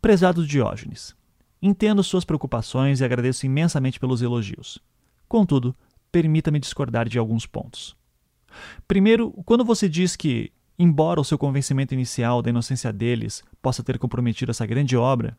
Prezado 0.00 0.46
Diógenes, 0.46 1.14
entendo 1.60 2.02
suas 2.02 2.24
preocupações 2.24 3.00
e 3.00 3.04
agradeço 3.04 3.46
imensamente 3.46 4.00
pelos 4.00 4.22
elogios. 4.22 4.78
Contudo, 5.28 5.74
permita-me 6.10 6.58
discordar 6.58 7.08
de 7.08 7.18
alguns 7.18 7.46
pontos. 7.46 7.96
Primeiro, 8.88 9.32
quando 9.44 9.64
você 9.64 9.88
diz 9.88 10.16
que, 10.16 10.52
embora 10.78 11.20
o 11.20 11.24
seu 11.24 11.36
convencimento 11.36 11.94
inicial 11.94 12.40
da 12.40 12.50
inocência 12.50 12.92
deles 12.92 13.44
possa 13.60 13.82
ter 13.82 13.98
comprometido 13.98 14.50
essa 14.50 14.66
grande 14.66 14.96
obra, 14.96 15.36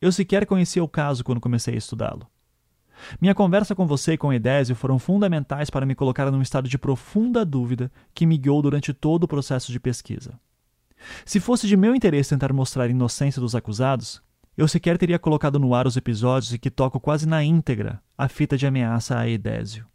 eu 0.00 0.10
sequer 0.10 0.46
conhecia 0.46 0.82
o 0.82 0.88
caso 0.88 1.24
quando 1.24 1.40
comecei 1.40 1.74
a 1.74 1.78
estudá-lo. 1.78 2.26
Minha 3.20 3.34
conversa 3.34 3.74
com 3.74 3.86
você 3.86 4.12
e 4.12 4.18
com 4.18 4.32
Edésio 4.32 4.76
foram 4.76 4.98
fundamentais 4.98 5.70
para 5.70 5.86
me 5.86 5.94
colocar 5.94 6.30
num 6.30 6.42
estado 6.42 6.68
de 6.68 6.78
profunda 6.78 7.44
dúvida 7.44 7.90
que 8.14 8.26
me 8.26 8.38
guiou 8.38 8.62
durante 8.62 8.92
todo 8.92 9.24
o 9.24 9.28
processo 9.28 9.72
de 9.72 9.80
pesquisa. 9.80 10.38
Se 11.24 11.40
fosse 11.40 11.66
de 11.66 11.76
meu 11.76 11.94
interesse 11.94 12.30
tentar 12.30 12.52
mostrar 12.52 12.84
a 12.84 12.88
inocência 12.88 13.40
dos 13.40 13.54
acusados, 13.54 14.22
eu 14.56 14.68
sequer 14.68 14.96
teria 14.96 15.18
colocado 15.18 15.58
no 15.58 15.74
ar 15.74 15.86
os 15.86 15.96
episódios 15.96 16.52
em 16.54 16.58
que 16.58 16.70
toco 16.70 17.00
quase 17.00 17.26
na 17.26 17.42
íntegra 17.42 18.00
a 18.16 18.28
fita 18.28 18.56
de 18.56 18.66
ameaça 18.66 19.18
a 19.18 19.28
Edésio. 19.28 19.86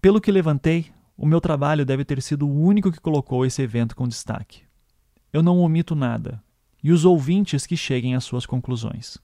Pelo 0.00 0.20
que 0.20 0.30
levantei, 0.30 0.86
o 1.16 1.26
meu 1.26 1.40
trabalho 1.40 1.84
deve 1.84 2.04
ter 2.04 2.20
sido 2.20 2.46
o 2.46 2.60
único 2.60 2.92
que 2.92 3.00
colocou 3.00 3.46
esse 3.46 3.62
evento 3.62 3.96
com 3.96 4.06
destaque. 4.06 4.62
Eu 5.32 5.42
não 5.42 5.58
omito 5.58 5.94
nada, 5.94 6.42
e 6.82 6.92
os 6.92 7.04
ouvintes 7.04 7.66
que 7.66 7.76
cheguem 7.76 8.14
às 8.14 8.24
suas 8.24 8.44
conclusões. 8.44 9.18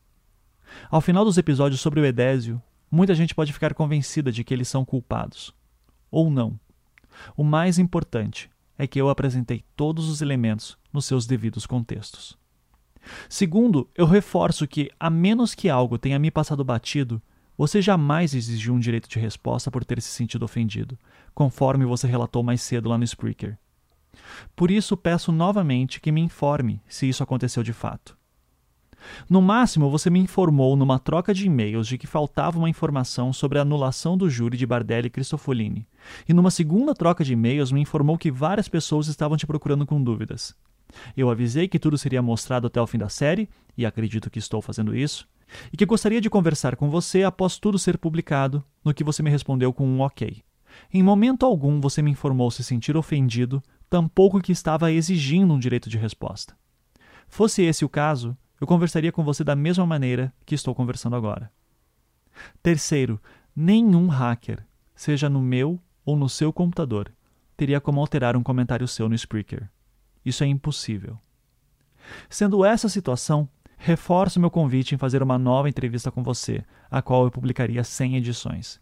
Ao 0.91 1.01
final 1.01 1.25
dos 1.25 1.39
episódios 1.39 1.81
sobre 1.81 2.01
o 2.01 2.05
Edésio, 2.05 2.61
muita 2.91 3.15
gente 3.15 3.35
pode 3.35 3.53
ficar 3.53 3.75
convencida 3.75 4.31
de 4.31 4.45
que 4.45 4.53
eles 4.53 4.69
são 4.69 4.85
culpados. 4.85 5.55
Ou 6.11 6.31
não. 6.31 6.59
O 7.37 7.45
mais 7.45 7.79
importante 7.79 8.51
é 8.79 8.87
que 8.87 9.01
eu 9.01 9.09
apresentei 9.09 9.65
todos 9.77 10.09
os 10.09 10.21
elementos 10.21 10.77
nos 10.93 11.05
seus 11.05 11.27
devidos 11.27 11.67
contextos. 11.67 12.37
Segundo, 13.29 13.89
eu 13.97 14.07
reforço 14.07 14.67
que, 14.67 14.91
a 14.99 15.11
menos 15.11 15.55
que 15.55 15.69
algo 15.69 15.99
tenha 15.99 16.19
me 16.19 16.31
passado 16.31 16.65
batido, 16.65 17.21
você 17.57 17.83
jamais 17.83 18.35
exigiu 18.35 18.75
um 18.75 18.79
direito 18.79 19.09
de 19.09 19.19
resposta 19.19 19.71
por 19.71 19.85
ter 19.85 20.01
se 20.01 20.09
sentido 20.09 20.45
ofendido, 20.45 20.99
conforme 21.35 21.85
você 21.85 22.07
relatou 22.07 22.43
mais 22.43 22.61
cedo 22.63 22.89
lá 22.89 22.97
no 22.97 23.05
Spreaker. 23.05 23.59
Por 24.55 24.71
isso, 24.71 24.97
peço 24.97 25.33
novamente 25.33 26.01
que 26.01 26.13
me 26.13 26.21
informe 26.21 26.83
se 26.87 27.09
isso 27.09 27.23
aconteceu 27.23 27.63
de 27.63 27.73
fato. 27.73 28.17
No 29.29 29.43
máximo, 29.43 29.91
você 29.91 30.11
me 30.11 30.21
informou 30.21 30.77
numa 30.77 30.99
troca 30.99 31.35
de 31.35 31.47
e-mails 31.47 31.87
de 31.87 31.99
que 31.99 32.07
faltava 32.07 32.59
uma 32.59 32.71
informação 32.71 33.33
sobre 33.33 33.59
a 33.59 33.62
anulação 33.62 34.17
do 34.17 34.29
júri 34.29 34.57
de 34.57 34.67
Bardelli 34.67 35.07
e 35.09 35.11
Cristofolini, 35.11 35.87
e 36.29 36.33
numa 36.33 36.51
segunda 36.51 36.95
troca 36.95 37.25
de 37.25 37.33
e-mails 37.33 37.73
me 37.73 37.81
informou 37.81 38.19
que 38.19 38.31
várias 38.31 38.69
pessoas 38.69 39.09
estavam 39.09 39.37
te 39.37 39.47
procurando 39.47 39.87
com 39.87 40.03
dúvidas. 40.03 40.55
Eu 41.17 41.31
avisei 41.31 41.69
que 41.69 41.79
tudo 41.79 41.97
seria 41.97 42.23
mostrado 42.23 42.67
até 42.67 42.81
o 42.81 42.87
fim 42.87 42.99
da 42.99 43.09
série, 43.09 43.49
e 43.77 43.87
acredito 43.87 44.31
que 44.31 44.38
estou 44.38 44.61
fazendo 44.61 44.95
isso, 44.95 45.27
e 45.73 45.77
que 45.77 45.87
gostaria 45.87 46.21
de 46.21 46.31
conversar 46.31 46.77
com 46.77 46.91
você 46.91 47.23
após 47.23 47.59
tudo 47.59 47.79
ser 47.79 47.99
publicado, 47.99 48.65
no 48.85 48.95
que 48.95 49.05
você 49.05 49.23
me 49.23 49.31
respondeu 49.31 49.73
com 49.73 49.87
um 49.87 50.01
ok. 50.01 50.43
Em 50.93 51.03
momento 51.03 51.45
algum 51.45 51.81
você 51.81 52.03
me 52.03 52.11
informou 52.11 52.51
se 52.51 52.65
sentir 52.65 52.97
ofendido, 52.97 53.62
tampouco 53.88 54.41
que 54.41 54.53
estava 54.53 54.91
exigindo 54.91 55.53
um 55.53 55.59
direito 55.59 55.88
de 55.88 55.99
resposta. 55.99 56.57
Fosse 57.29 57.62
esse 57.62 57.85
o 57.85 57.88
caso, 57.88 58.37
eu 58.62 58.66
conversaria 58.66 59.11
com 59.11 59.25
você 59.25 59.42
da 59.42 59.57
mesma 59.57 59.85
maneira 59.85 60.33
que 60.46 60.55
estou 60.55 60.72
conversando 60.72 61.16
agora. 61.16 61.51
Terceiro, 62.62 63.20
nenhum 63.57 64.07
hacker, 64.07 64.64
seja 64.94 65.29
no 65.29 65.42
meu 65.42 65.81
ou 66.05 66.16
no 66.16 66.29
seu 66.29 66.53
computador, 66.53 67.12
teria 67.57 67.81
como 67.81 67.98
alterar 67.98 68.37
um 68.37 68.42
comentário 68.42 68.87
seu 68.87 69.09
no 69.09 69.16
Spreaker. 69.16 69.68
Isso 70.25 70.44
é 70.44 70.46
impossível. 70.46 71.18
Sendo 72.31 72.64
essa 72.64 72.87
a 72.87 72.90
situação, 72.90 73.48
reforço 73.77 74.38
meu 74.38 74.48
convite 74.48 74.94
em 74.94 74.98
fazer 74.98 75.25
uma 75.25 75.37
nova 75.37 75.68
entrevista 75.68 76.12
com 76.12 76.22
você, 76.22 76.64
a 76.88 77.03
qual 77.03 77.25
eu 77.25 77.33
publicaria 77.33 77.83
sem 77.83 78.14
edições. 78.14 78.81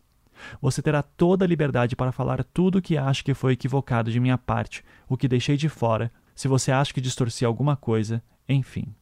Você 0.60 0.82
terá 0.82 1.02
toda 1.02 1.46
a 1.46 1.48
liberdade 1.48 1.96
para 1.96 2.12
falar 2.12 2.44
tudo 2.44 2.76
o 2.76 2.82
que 2.82 2.98
acha 2.98 3.24
que 3.24 3.32
foi 3.32 3.54
equivocado 3.54 4.12
de 4.12 4.20
minha 4.20 4.36
parte, 4.36 4.84
o 5.08 5.16
que 5.16 5.26
deixei 5.26 5.56
de 5.56 5.70
fora, 5.70 6.12
se 6.34 6.48
você 6.48 6.70
acha 6.70 6.92
que 6.92 7.00
distorci 7.00 7.46
alguma 7.46 7.76
coisa, 7.76 8.22
enfim. 8.46 8.94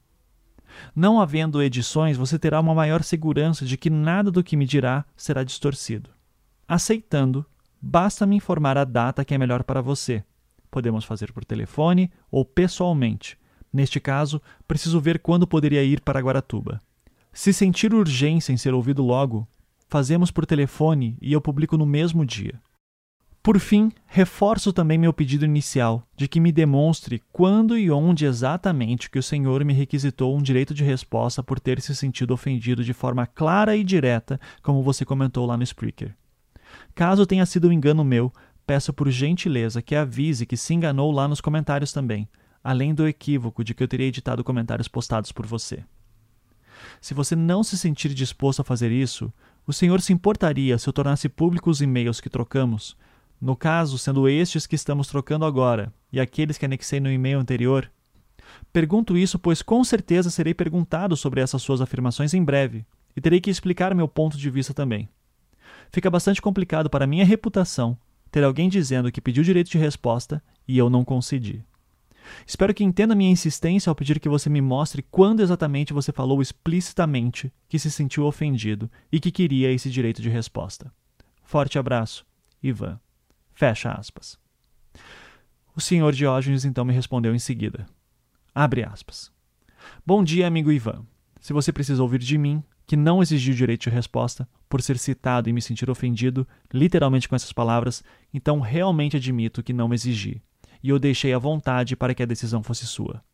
Não 0.94 1.20
havendo 1.20 1.62
edições, 1.62 2.16
você 2.16 2.38
terá 2.38 2.60
uma 2.60 2.74
maior 2.74 3.02
segurança 3.02 3.64
de 3.64 3.76
que 3.76 3.90
nada 3.90 4.30
do 4.30 4.42
que 4.42 4.56
me 4.56 4.66
dirá 4.66 5.04
será 5.16 5.42
distorcido. 5.42 6.10
Aceitando, 6.66 7.44
basta 7.80 8.26
me 8.26 8.36
informar 8.36 8.76
a 8.76 8.84
data 8.84 9.24
que 9.24 9.34
é 9.34 9.38
melhor 9.38 9.64
para 9.64 9.80
você. 9.80 10.24
Podemos 10.70 11.04
fazer 11.04 11.32
por 11.32 11.44
telefone 11.44 12.10
ou 12.30 12.44
pessoalmente. 12.44 13.38
Neste 13.72 14.00
caso, 14.00 14.40
preciso 14.66 15.00
ver 15.00 15.18
quando 15.18 15.46
poderia 15.46 15.82
ir 15.82 16.00
para 16.00 16.20
Guaratuba. 16.20 16.80
Se 17.32 17.52
sentir 17.52 17.94
urgência 17.94 18.52
em 18.52 18.56
ser 18.56 18.74
ouvido 18.74 19.02
logo, 19.02 19.46
fazemos 19.88 20.30
por 20.30 20.44
telefone 20.44 21.16
e 21.20 21.32
eu 21.32 21.40
publico 21.40 21.76
no 21.76 21.86
mesmo 21.86 22.24
dia. 22.24 22.60
Por 23.42 23.58
fim, 23.60 23.90
reforço 24.06 24.72
também 24.72 24.98
meu 24.98 25.12
pedido 25.12 25.44
inicial 25.44 26.02
de 26.16 26.28
que 26.28 26.40
me 26.40 26.52
demonstre 26.52 27.22
quando 27.32 27.78
e 27.78 27.90
onde 27.90 28.26
exatamente 28.26 29.08
que 29.08 29.18
o 29.18 29.22
Senhor 29.22 29.64
me 29.64 29.72
requisitou 29.72 30.36
um 30.36 30.42
direito 30.42 30.74
de 30.74 30.84
resposta 30.84 31.42
por 31.42 31.60
ter 31.60 31.80
se 31.80 31.94
sentido 31.94 32.34
ofendido 32.34 32.84
de 32.84 32.92
forma 32.92 33.26
clara 33.26 33.76
e 33.76 33.84
direta, 33.84 34.40
como 34.62 34.82
você 34.82 35.04
comentou 35.04 35.46
lá 35.46 35.56
no 35.56 35.62
Spreaker. 35.62 36.14
Caso 36.94 37.24
tenha 37.24 37.46
sido 37.46 37.68
um 37.68 37.72
engano 37.72 38.04
meu, 38.04 38.32
peço 38.66 38.92
por 38.92 39.08
gentileza 39.08 39.80
que 39.80 39.94
avise 39.94 40.44
que 40.44 40.56
se 40.56 40.74
enganou 40.74 41.10
lá 41.10 41.26
nos 41.26 41.40
comentários 41.40 41.92
também, 41.92 42.28
além 42.62 42.92
do 42.92 43.08
equívoco 43.08 43.64
de 43.64 43.72
que 43.72 43.82
eu 43.82 43.88
teria 43.88 44.08
editado 44.08 44.44
comentários 44.44 44.88
postados 44.88 45.32
por 45.32 45.46
você. 45.46 45.84
Se 47.00 47.14
você 47.14 47.34
não 47.34 47.62
se 47.62 47.78
sentir 47.78 48.12
disposto 48.12 48.60
a 48.60 48.64
fazer 48.64 48.92
isso, 48.92 49.32
o 49.66 49.72
Senhor 49.72 50.00
se 50.00 50.12
importaria 50.12 50.76
se 50.76 50.88
eu 50.88 50.92
tornasse 50.92 51.28
públicos 51.28 51.78
os 51.78 51.82
e-mails 51.82 52.20
que 52.20 52.28
trocamos 52.28 52.96
no 53.40 53.54
caso, 53.54 53.98
sendo 53.98 54.28
estes 54.28 54.66
que 54.66 54.74
estamos 54.74 55.06
trocando 55.06 55.44
agora 55.44 55.92
e 56.12 56.18
aqueles 56.18 56.58
que 56.58 56.64
anexei 56.64 56.98
no 56.98 57.10
e-mail 57.10 57.38
anterior, 57.38 57.90
pergunto 58.72 59.16
isso 59.16 59.38
pois 59.38 59.62
com 59.62 59.84
certeza 59.84 60.30
serei 60.30 60.54
perguntado 60.54 61.16
sobre 61.16 61.40
essas 61.40 61.62
suas 61.62 61.80
afirmações 61.80 62.34
em 62.34 62.42
breve 62.42 62.84
e 63.16 63.20
terei 63.20 63.40
que 63.40 63.50
explicar 63.50 63.94
meu 63.94 64.08
ponto 64.08 64.36
de 64.36 64.50
vista 64.50 64.74
também. 64.74 65.08
Fica 65.90 66.10
bastante 66.10 66.42
complicado 66.42 66.90
para 66.90 67.06
minha 67.06 67.24
reputação 67.24 67.96
ter 68.30 68.44
alguém 68.44 68.68
dizendo 68.68 69.10
que 69.10 69.20
pediu 69.20 69.42
direito 69.42 69.70
de 69.70 69.78
resposta 69.78 70.42
e 70.66 70.76
eu 70.76 70.90
não 70.90 71.04
concedi. 71.04 71.64
Espero 72.46 72.74
que 72.74 72.84
entenda 72.84 73.14
minha 73.14 73.30
insistência 73.30 73.88
ao 73.88 73.94
pedir 73.94 74.20
que 74.20 74.28
você 74.28 74.50
me 74.50 74.60
mostre 74.60 75.02
quando 75.10 75.40
exatamente 75.40 75.94
você 75.94 76.12
falou 76.12 76.42
explicitamente 76.42 77.50
que 77.68 77.78
se 77.78 77.90
sentiu 77.90 78.26
ofendido 78.26 78.90
e 79.10 79.18
que 79.18 79.30
queria 79.30 79.72
esse 79.72 79.90
direito 79.90 80.20
de 80.20 80.28
resposta. 80.28 80.92
Forte 81.42 81.78
abraço, 81.78 82.26
Ivan. 82.62 83.00
Fecha 83.58 83.90
aspas. 83.90 84.38
O 85.74 85.80
senhor 85.80 86.12
Diógenes 86.12 86.64
então 86.64 86.84
me 86.84 86.92
respondeu 86.92 87.34
em 87.34 87.40
seguida. 87.40 87.88
Abre 88.54 88.84
aspas. 88.84 89.32
Bom 90.06 90.22
dia, 90.22 90.46
amigo 90.46 90.70
Ivan. 90.70 91.04
Se 91.40 91.52
você 91.52 91.72
precisa 91.72 92.00
ouvir 92.00 92.20
de 92.20 92.38
mim, 92.38 92.62
que 92.86 92.96
não 92.96 93.20
exigi 93.20 93.50
o 93.50 93.54
direito 93.56 93.82
de 93.82 93.90
resposta, 93.90 94.48
por 94.68 94.80
ser 94.80 94.96
citado 94.96 95.50
e 95.50 95.52
me 95.52 95.60
sentir 95.60 95.90
ofendido, 95.90 96.46
literalmente 96.72 97.28
com 97.28 97.34
essas 97.34 97.52
palavras, 97.52 98.04
então 98.32 98.60
realmente 98.60 99.16
admito 99.16 99.60
que 99.60 99.72
não 99.72 99.92
exigi, 99.92 100.40
e 100.80 100.90
eu 100.90 100.98
deixei 101.00 101.32
à 101.32 101.38
vontade 101.40 101.96
para 101.96 102.14
que 102.14 102.22
a 102.22 102.26
decisão 102.26 102.62
fosse 102.62 102.86
sua. 102.86 103.24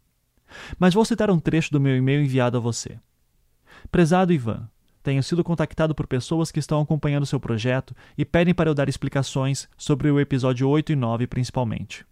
Mas 0.79 0.95
vou 0.95 1.05
citar 1.05 1.31
um 1.31 1.39
trecho 1.39 1.71
do 1.71 1.79
meu 1.79 1.95
e-mail 1.95 2.25
enviado 2.25 2.57
a 2.57 2.61
você. 2.61 2.99
Prezado 3.93 4.33
Ivan, 4.33 4.71
tenho 5.05 5.23
sido 5.23 5.45
contactado 5.45 5.95
por 5.95 6.07
pessoas 6.07 6.51
que 6.51 6.59
estão 6.59 6.81
acompanhando 6.81 7.27
seu 7.27 7.39
projeto 7.39 7.95
e 8.17 8.25
pedem 8.25 8.55
para 8.55 8.71
eu 8.71 8.75
dar 8.75 8.89
explicações 8.89 9.69
sobre 9.77 10.11
o 10.11 10.19
episódio 10.19 10.67
8 10.67 10.93
e 10.93 10.97
9 10.97 11.27
principalmente. 11.27 12.07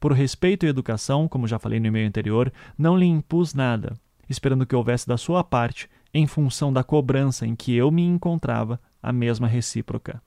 Por 0.00 0.12
respeito 0.12 0.64
e 0.64 0.68
educação, 0.70 1.28
como 1.28 1.46
já 1.46 1.58
falei 1.58 1.78
no 1.78 1.88
e-mail 1.88 2.08
anterior, 2.08 2.50
não 2.78 2.96
lhe 2.96 3.04
impus 3.04 3.52
nada, 3.52 3.94
esperando 4.26 4.64
que 4.64 4.74
houvesse 4.74 5.06
da 5.06 5.18
sua 5.18 5.44
parte, 5.44 5.86
em 6.14 6.26
função 6.26 6.72
da 6.72 6.82
cobrança 6.82 7.46
em 7.46 7.54
que 7.54 7.76
eu 7.76 7.90
me 7.90 8.02
encontrava, 8.02 8.80
a 9.02 9.12
mesma 9.12 9.46
recíproca. 9.46 10.22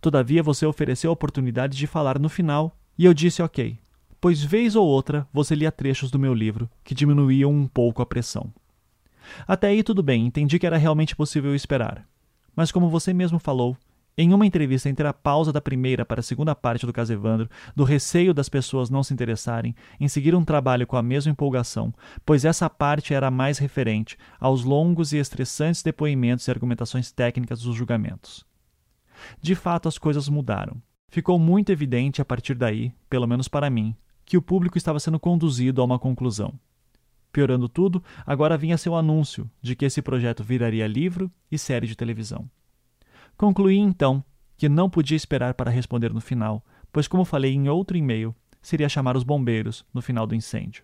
Todavia, 0.00 0.44
você 0.44 0.64
ofereceu 0.64 1.10
a 1.10 1.12
oportunidade 1.12 1.76
de 1.76 1.88
falar 1.88 2.20
no 2.20 2.28
final, 2.28 2.78
e 2.96 3.04
eu 3.04 3.12
disse 3.12 3.42
ok, 3.42 3.76
pois 4.20 4.44
vez 4.44 4.76
ou 4.76 4.86
outra 4.86 5.26
você 5.32 5.56
lia 5.56 5.72
trechos 5.72 6.08
do 6.08 6.20
meu 6.20 6.32
livro 6.32 6.70
que 6.84 6.94
diminuíam 6.94 7.50
um 7.50 7.66
pouco 7.66 8.00
a 8.00 8.06
pressão. 8.06 8.52
Até 9.46 9.68
aí 9.68 9.82
tudo 9.82 10.02
bem, 10.02 10.26
entendi 10.26 10.58
que 10.58 10.66
era 10.66 10.76
realmente 10.76 11.16
possível 11.16 11.54
esperar. 11.54 12.06
Mas 12.54 12.72
como 12.72 12.88
você 12.88 13.12
mesmo 13.12 13.38
falou, 13.38 13.76
em 14.18 14.32
uma 14.32 14.46
entrevista 14.46 14.88
entre 14.88 15.06
a 15.06 15.12
pausa 15.12 15.52
da 15.52 15.60
primeira 15.60 16.04
para 16.04 16.20
a 16.20 16.22
segunda 16.22 16.54
parte 16.54 16.86
do 16.86 16.92
caso 16.92 17.12
Evandro, 17.12 17.50
do 17.74 17.84
receio 17.84 18.32
das 18.32 18.48
pessoas 18.48 18.88
não 18.88 19.02
se 19.02 19.12
interessarem 19.12 19.74
em 20.00 20.08
seguir 20.08 20.34
um 20.34 20.44
trabalho 20.44 20.86
com 20.86 20.96
a 20.96 21.02
mesma 21.02 21.32
empolgação, 21.32 21.92
pois 22.24 22.44
essa 22.44 22.70
parte 22.70 23.12
era 23.12 23.30
mais 23.30 23.58
referente 23.58 24.16
aos 24.40 24.64
longos 24.64 25.12
e 25.12 25.18
estressantes 25.18 25.82
depoimentos 25.82 26.48
e 26.48 26.50
argumentações 26.50 27.12
técnicas 27.12 27.60
dos 27.60 27.74
julgamentos. 27.76 28.46
De 29.40 29.54
fato, 29.54 29.86
as 29.86 29.98
coisas 29.98 30.28
mudaram. 30.28 30.80
Ficou 31.08 31.38
muito 31.38 31.70
evidente 31.70 32.22
a 32.22 32.24
partir 32.24 32.54
daí, 32.54 32.92
pelo 33.10 33.26
menos 33.26 33.48
para 33.48 33.68
mim, 33.68 33.94
que 34.24 34.36
o 34.36 34.42
público 34.42 34.78
estava 34.78 34.98
sendo 34.98 35.20
conduzido 35.20 35.80
a 35.80 35.84
uma 35.84 35.98
conclusão. 35.98 36.54
Piorando 37.36 37.68
tudo, 37.68 38.02
agora 38.24 38.56
vinha 38.56 38.78
seu 38.78 38.96
anúncio 38.96 39.46
de 39.60 39.76
que 39.76 39.84
esse 39.84 40.00
projeto 40.00 40.42
viraria 40.42 40.86
livro 40.86 41.30
e 41.52 41.58
série 41.58 41.86
de 41.86 41.94
televisão. 41.94 42.48
Concluí 43.36 43.76
então 43.76 44.24
que 44.56 44.70
não 44.70 44.88
podia 44.88 45.18
esperar 45.18 45.52
para 45.52 45.70
responder 45.70 46.14
no 46.14 46.20
final, 46.22 46.64
pois, 46.90 47.06
como 47.06 47.26
falei 47.26 47.52
em 47.52 47.68
outro 47.68 47.94
e-mail, 47.94 48.34
seria 48.62 48.88
chamar 48.88 49.18
os 49.18 49.22
bombeiros 49.22 49.84
no 49.92 50.00
final 50.00 50.26
do 50.26 50.34
incêndio. 50.34 50.82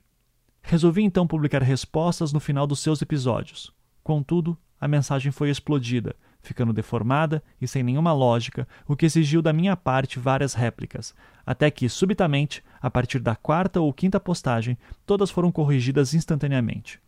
Resolvi 0.63 1.03
então 1.03 1.27
publicar 1.27 1.63
respostas 1.63 2.35
no 2.35 2.39
final 2.39 2.67
dos 2.67 2.81
seus 2.81 3.01
episódios. 3.01 3.73
Contudo, 4.05 4.55
a 4.79 4.87
mensagem 4.87 5.33
foi 5.33 5.49
explodida 5.49 6.15
ficando 6.43 6.73
deformada 6.73 7.43
e 7.61 7.69
sem 7.69 7.83
nenhuma 7.83 8.13
lógica, 8.13 8.67
o 8.87 8.97
que 8.97 9.07
exigiu 9.07 9.41
da 9.41 9.53
minha 9.53 9.77
parte 9.77 10.19
várias 10.19 10.55
réplicas, 10.55 11.15
até 11.47 11.71
que, 11.71 11.89
subitamente, 11.89 12.63
a 12.81 12.91
partir 12.91 13.21
da 13.21 13.37
quarta 13.37 13.81
ou 13.81 13.93
quinta 13.93 14.21
postagem, 14.21 14.77
todas 15.07 15.31
foram 15.31 15.53
corrigidas 15.53 16.15
instantaneamente. 16.15 17.01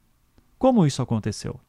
Como 0.59 0.87
isso 0.87 1.03
aconteceu? 1.03 1.61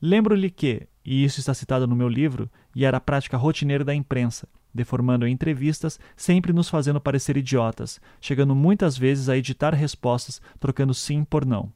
Lembro-lhe 0.00 0.50
que, 0.50 0.88
e 1.04 1.22
isso 1.24 1.38
está 1.38 1.54
citado 1.54 1.86
no 1.86 1.94
meu 1.94 2.08
livro, 2.08 2.50
e 2.74 2.84
era 2.84 2.96
a 2.96 3.00
prática 3.00 3.36
rotineira 3.36 3.84
da 3.84 3.94
imprensa, 3.94 4.48
deformando 4.74 5.26
entrevistas, 5.26 6.00
sempre 6.16 6.52
nos 6.52 6.68
fazendo 6.68 7.00
parecer 7.00 7.36
idiotas, 7.36 8.00
chegando 8.20 8.54
muitas 8.54 8.96
vezes 8.96 9.28
a 9.28 9.36
editar 9.36 9.74
respostas 9.74 10.40
trocando 10.58 10.94
sim 10.94 11.22
por 11.22 11.44
não. 11.44 11.70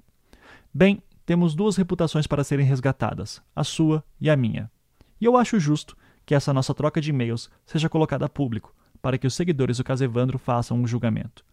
Bem, 0.72 1.02
temos 1.24 1.54
duas 1.54 1.76
reputações 1.76 2.26
para 2.26 2.44
serem 2.44 2.64
resgatadas, 2.64 3.42
a 3.54 3.64
sua 3.64 4.04
e 4.20 4.30
a 4.30 4.36
minha. 4.36 4.70
E 5.20 5.24
eu 5.24 5.36
acho 5.36 5.58
justo 5.58 5.96
que 6.24 6.34
essa 6.34 6.52
nossa 6.52 6.74
troca 6.74 7.00
de 7.00 7.10
e-mails 7.10 7.50
seja 7.64 7.88
colocada 7.88 8.26
a 8.26 8.28
público, 8.28 8.74
para 9.00 9.16
que 9.16 9.26
os 9.26 9.34
seguidores 9.34 9.78
do 9.78 9.84
caso 9.84 10.04
Evandro 10.04 10.38
façam 10.38 10.78
um 10.78 10.86
julgamento. 10.86 11.44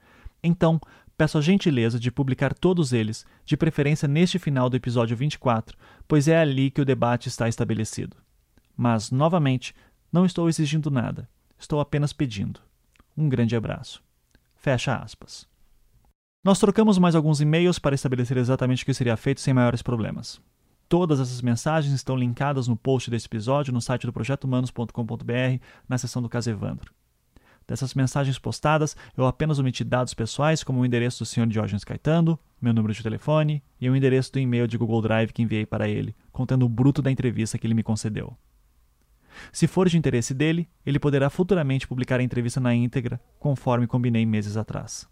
Então, 0.44 0.80
peço 1.18 1.38
a 1.38 1.42
gentileza 1.42 2.00
de 2.00 2.12
publicar 2.12 2.54
todos 2.54 2.92
eles, 2.92 3.26
de 3.46 3.56
preferência 3.56 4.08
neste 4.08 4.40
final 4.40 4.70
do 4.70 4.76
episódio 4.76 5.16
24, 5.16 5.78
pois 6.08 6.28
é 6.28 6.38
ali 6.38 6.72
que 6.72 6.82
o 6.82 6.86
debate 6.86 7.28
está 7.28 7.48
estabelecido. 7.48 8.18
Mas, 8.76 9.12
novamente, 9.12 9.76
não 10.12 10.26
estou 10.26 10.50
exigindo 10.50 10.90
nada, 10.90 11.30
estou 11.58 11.80
apenas 11.80 12.12
pedindo. 12.12 12.60
Um 13.16 13.30
grande 13.30 13.56
abraço. 13.56 14.04
Fecha 14.56 14.96
aspas. 14.96 15.48
Nós 16.44 16.60
trocamos 16.60 16.98
mais 16.98 17.16
alguns 17.16 17.40
e-mails 17.40 17.80
para 17.80 17.96
estabelecer 17.96 18.38
exatamente 18.38 18.84
o 18.84 18.86
que 18.86 18.94
seria 18.94 19.16
feito 19.16 19.40
sem 19.40 19.54
maiores 19.54 19.82
problemas. 19.82 20.42
Todas 20.94 21.20
essas 21.20 21.42
mensagens 21.42 21.92
estão 21.92 22.16
linkadas 22.16 22.68
no 22.68 22.78
post 22.78 23.10
desse 23.10 23.26
episódio 23.26 23.74
no 23.74 23.82
site 23.82 24.06
do 24.06 24.14
projetohumanos.com.br, 24.14 25.60
na 25.90 25.98
seção 25.98 26.22
do 26.22 26.30
caso 26.30 26.52
Evandro. 26.52 26.94
Dessas 27.68 27.96
mensagens 27.96 28.38
postadas, 28.38 28.96
eu 29.18 29.26
apenas 29.26 29.58
omiti 29.58 29.84
dados 29.84 30.14
pessoais 30.14 30.64
como 30.64 30.82
o 30.82 30.86
endereço 30.86 31.24
do 31.24 31.26
Sr. 31.26 31.48
Diógenes 31.48 31.84
Caetano, 31.84 32.38
meu 32.62 32.76
número 32.76 32.94
de 32.94 33.02
telefone 33.02 33.64
e 33.82 33.90
o 33.90 33.96
endereço 33.96 34.34
do 34.34 34.40
e-mail 34.40 34.68
de 34.68 34.78
Google 34.78 35.02
Drive 35.02 35.34
que 35.34 35.42
enviei 35.42 35.66
para 35.66 35.90
ele, 35.90 36.16
contendo 36.32 36.64
o 36.64 36.70
bruto 36.70 37.02
da 37.02 37.10
entrevista 37.10 37.58
que 37.58 37.66
ele 37.66 37.74
me 37.74 37.82
concedeu. 37.82 38.38
Se 39.52 39.66
for 39.66 39.90
de 39.90 39.98
interesse 39.98 40.32
dele, 40.32 40.70
ele 40.86 41.00
poderá 41.00 41.28
futuramente 41.32 41.88
publicar 41.88 42.20
a 42.20 42.24
entrevista 42.24 42.60
na 42.60 42.76
íntegra, 42.76 43.20
conforme 43.40 43.88
combinei 43.88 44.28
meses 44.28 44.58
atrás. 44.58 45.12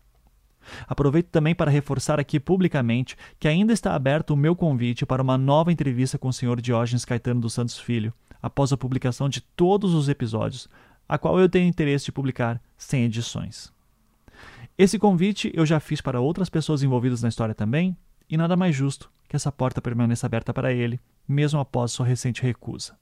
Aproveito 0.87 1.27
também 1.27 1.55
para 1.55 1.71
reforçar 1.71 2.19
aqui 2.19 2.39
publicamente 2.39 3.17
que 3.39 3.47
ainda 3.47 3.73
está 3.73 3.95
aberto 3.95 4.31
o 4.31 4.37
meu 4.37 4.55
convite 4.55 5.05
para 5.05 5.21
uma 5.21 5.37
nova 5.37 5.71
entrevista 5.71 6.17
com 6.17 6.27
o 6.27 6.33
Sr. 6.33 6.61
Diógenes 6.61 7.05
Caetano 7.05 7.41
dos 7.41 7.53
Santos 7.53 7.79
Filho, 7.79 8.13
após 8.41 8.71
a 8.71 8.77
publicação 8.77 9.29
de 9.29 9.41
todos 9.41 9.93
os 9.93 10.09
episódios, 10.09 10.67
a 11.07 11.17
qual 11.17 11.39
eu 11.39 11.49
tenho 11.49 11.67
interesse 11.67 12.05
de 12.05 12.11
publicar 12.11 12.61
sem 12.77 13.03
edições. 13.03 13.71
Esse 14.77 14.97
convite 14.97 15.51
eu 15.53 15.65
já 15.65 15.79
fiz 15.79 16.01
para 16.01 16.19
outras 16.19 16.49
pessoas 16.49 16.81
envolvidas 16.81 17.21
na 17.21 17.29
história 17.29 17.53
também, 17.53 17.95
e 18.29 18.37
nada 18.37 18.55
mais 18.55 18.75
justo 18.75 19.11
que 19.27 19.35
essa 19.35 19.51
porta 19.51 19.81
permaneça 19.81 20.25
aberta 20.25 20.53
para 20.53 20.73
ele, 20.73 20.99
mesmo 21.27 21.59
após 21.59 21.91
sua 21.91 22.05
recente 22.05 22.41
recusa. 22.41 22.97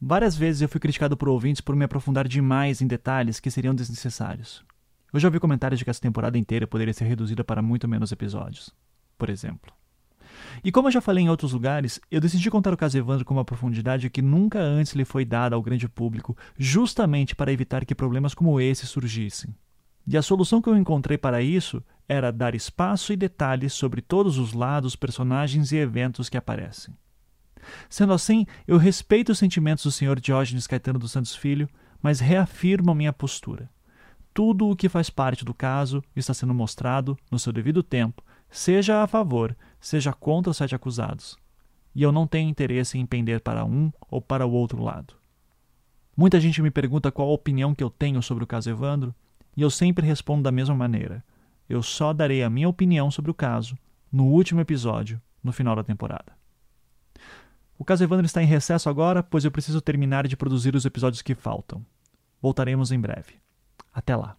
Várias 0.00 0.36
vezes 0.36 0.60
eu 0.62 0.68
fui 0.68 0.78
criticado 0.78 1.16
por 1.16 1.28
ouvintes 1.28 1.60
por 1.60 1.74
me 1.74 1.84
aprofundar 1.84 2.28
demais 2.28 2.82
em 2.82 2.86
detalhes 2.86 3.40
que 3.40 3.50
seriam 3.50 3.74
desnecessários. 3.74 4.64
Eu 5.12 5.20
já 5.20 5.28
ouvi 5.28 5.40
comentários 5.40 5.78
de 5.78 5.84
que 5.84 5.90
essa 5.90 6.00
temporada 6.00 6.36
inteira 6.36 6.66
poderia 6.66 6.92
ser 6.92 7.04
reduzida 7.04 7.44
para 7.44 7.62
muito 7.62 7.88
menos 7.88 8.12
episódios, 8.12 8.70
por 9.16 9.30
exemplo. 9.30 9.72
E 10.62 10.72
como 10.72 10.88
eu 10.88 10.92
já 10.92 11.00
falei 11.00 11.24
em 11.24 11.28
outros 11.28 11.52
lugares, 11.52 12.00
eu 12.10 12.20
decidi 12.20 12.50
contar 12.50 12.72
o 12.72 12.76
caso 12.76 12.98
Evandro 12.98 13.24
com 13.24 13.34
uma 13.34 13.44
profundidade 13.44 14.10
que 14.10 14.20
nunca 14.20 14.58
antes 14.58 14.94
lhe 14.94 15.04
foi 15.04 15.24
dada 15.24 15.54
ao 15.54 15.62
grande 15.62 15.88
público, 15.88 16.36
justamente 16.58 17.34
para 17.34 17.52
evitar 17.52 17.84
que 17.84 17.94
problemas 17.94 18.34
como 18.34 18.60
esse 18.60 18.86
surgissem. 18.86 19.54
E 20.06 20.16
a 20.16 20.22
solução 20.22 20.62
que 20.62 20.68
eu 20.68 20.76
encontrei 20.76 21.18
para 21.18 21.42
isso 21.42 21.82
era 22.08 22.30
dar 22.30 22.54
espaço 22.54 23.12
e 23.12 23.16
detalhes 23.16 23.72
sobre 23.72 24.00
todos 24.00 24.38
os 24.38 24.52
lados, 24.52 24.94
personagens 24.94 25.72
e 25.72 25.76
eventos 25.76 26.28
que 26.28 26.36
aparecem. 26.36 26.94
Sendo 27.88 28.12
assim, 28.12 28.46
eu 28.66 28.78
respeito 28.78 29.32
os 29.32 29.38
sentimentos 29.38 29.84
do 29.84 29.90
Sr. 29.90 30.20
Diógenes 30.20 30.68
Caetano 30.68 31.00
dos 31.00 31.10
Santos 31.10 31.34
Filho, 31.34 31.68
mas 32.00 32.20
reafirmo 32.20 32.92
a 32.92 32.94
minha 32.94 33.12
postura. 33.12 33.68
Tudo 34.36 34.68
o 34.68 34.76
que 34.76 34.86
faz 34.86 35.08
parte 35.08 35.46
do 35.46 35.54
caso 35.54 36.04
está 36.14 36.34
sendo 36.34 36.52
mostrado 36.52 37.16
no 37.30 37.38
seu 37.38 37.54
devido 37.54 37.82
tempo, 37.82 38.22
seja 38.50 39.02
a 39.02 39.06
favor, 39.06 39.56
seja 39.80 40.12
contra 40.12 40.50
os 40.50 40.58
sete 40.58 40.74
acusados. 40.74 41.38
E 41.94 42.02
eu 42.02 42.12
não 42.12 42.26
tenho 42.26 42.50
interesse 42.50 42.98
em 42.98 43.06
pender 43.06 43.40
para 43.40 43.64
um 43.64 43.90
ou 44.10 44.20
para 44.20 44.44
o 44.44 44.52
outro 44.52 44.82
lado. 44.82 45.14
Muita 46.14 46.38
gente 46.38 46.60
me 46.60 46.70
pergunta 46.70 47.10
qual 47.10 47.30
a 47.30 47.32
opinião 47.32 47.74
que 47.74 47.82
eu 47.82 47.88
tenho 47.88 48.22
sobre 48.22 48.44
o 48.44 48.46
caso 48.46 48.68
Evandro, 48.68 49.14
e 49.56 49.62
eu 49.62 49.70
sempre 49.70 50.06
respondo 50.06 50.42
da 50.42 50.52
mesma 50.52 50.74
maneira. 50.74 51.24
Eu 51.66 51.82
só 51.82 52.12
darei 52.12 52.42
a 52.42 52.50
minha 52.50 52.68
opinião 52.68 53.10
sobre 53.10 53.30
o 53.30 53.34
caso 53.34 53.74
no 54.12 54.26
último 54.26 54.60
episódio, 54.60 55.18
no 55.42 55.50
final 55.50 55.74
da 55.74 55.82
temporada. 55.82 56.36
O 57.78 57.86
caso 57.86 58.04
Evandro 58.04 58.26
está 58.26 58.42
em 58.42 58.46
recesso 58.46 58.90
agora, 58.90 59.22
pois 59.22 59.46
eu 59.46 59.50
preciso 59.50 59.80
terminar 59.80 60.28
de 60.28 60.36
produzir 60.36 60.76
os 60.76 60.84
episódios 60.84 61.22
que 61.22 61.34
faltam. 61.34 61.82
Voltaremos 62.42 62.92
em 62.92 63.00
breve. 63.00 63.45
Até 63.96 64.14
lá. 64.14 64.36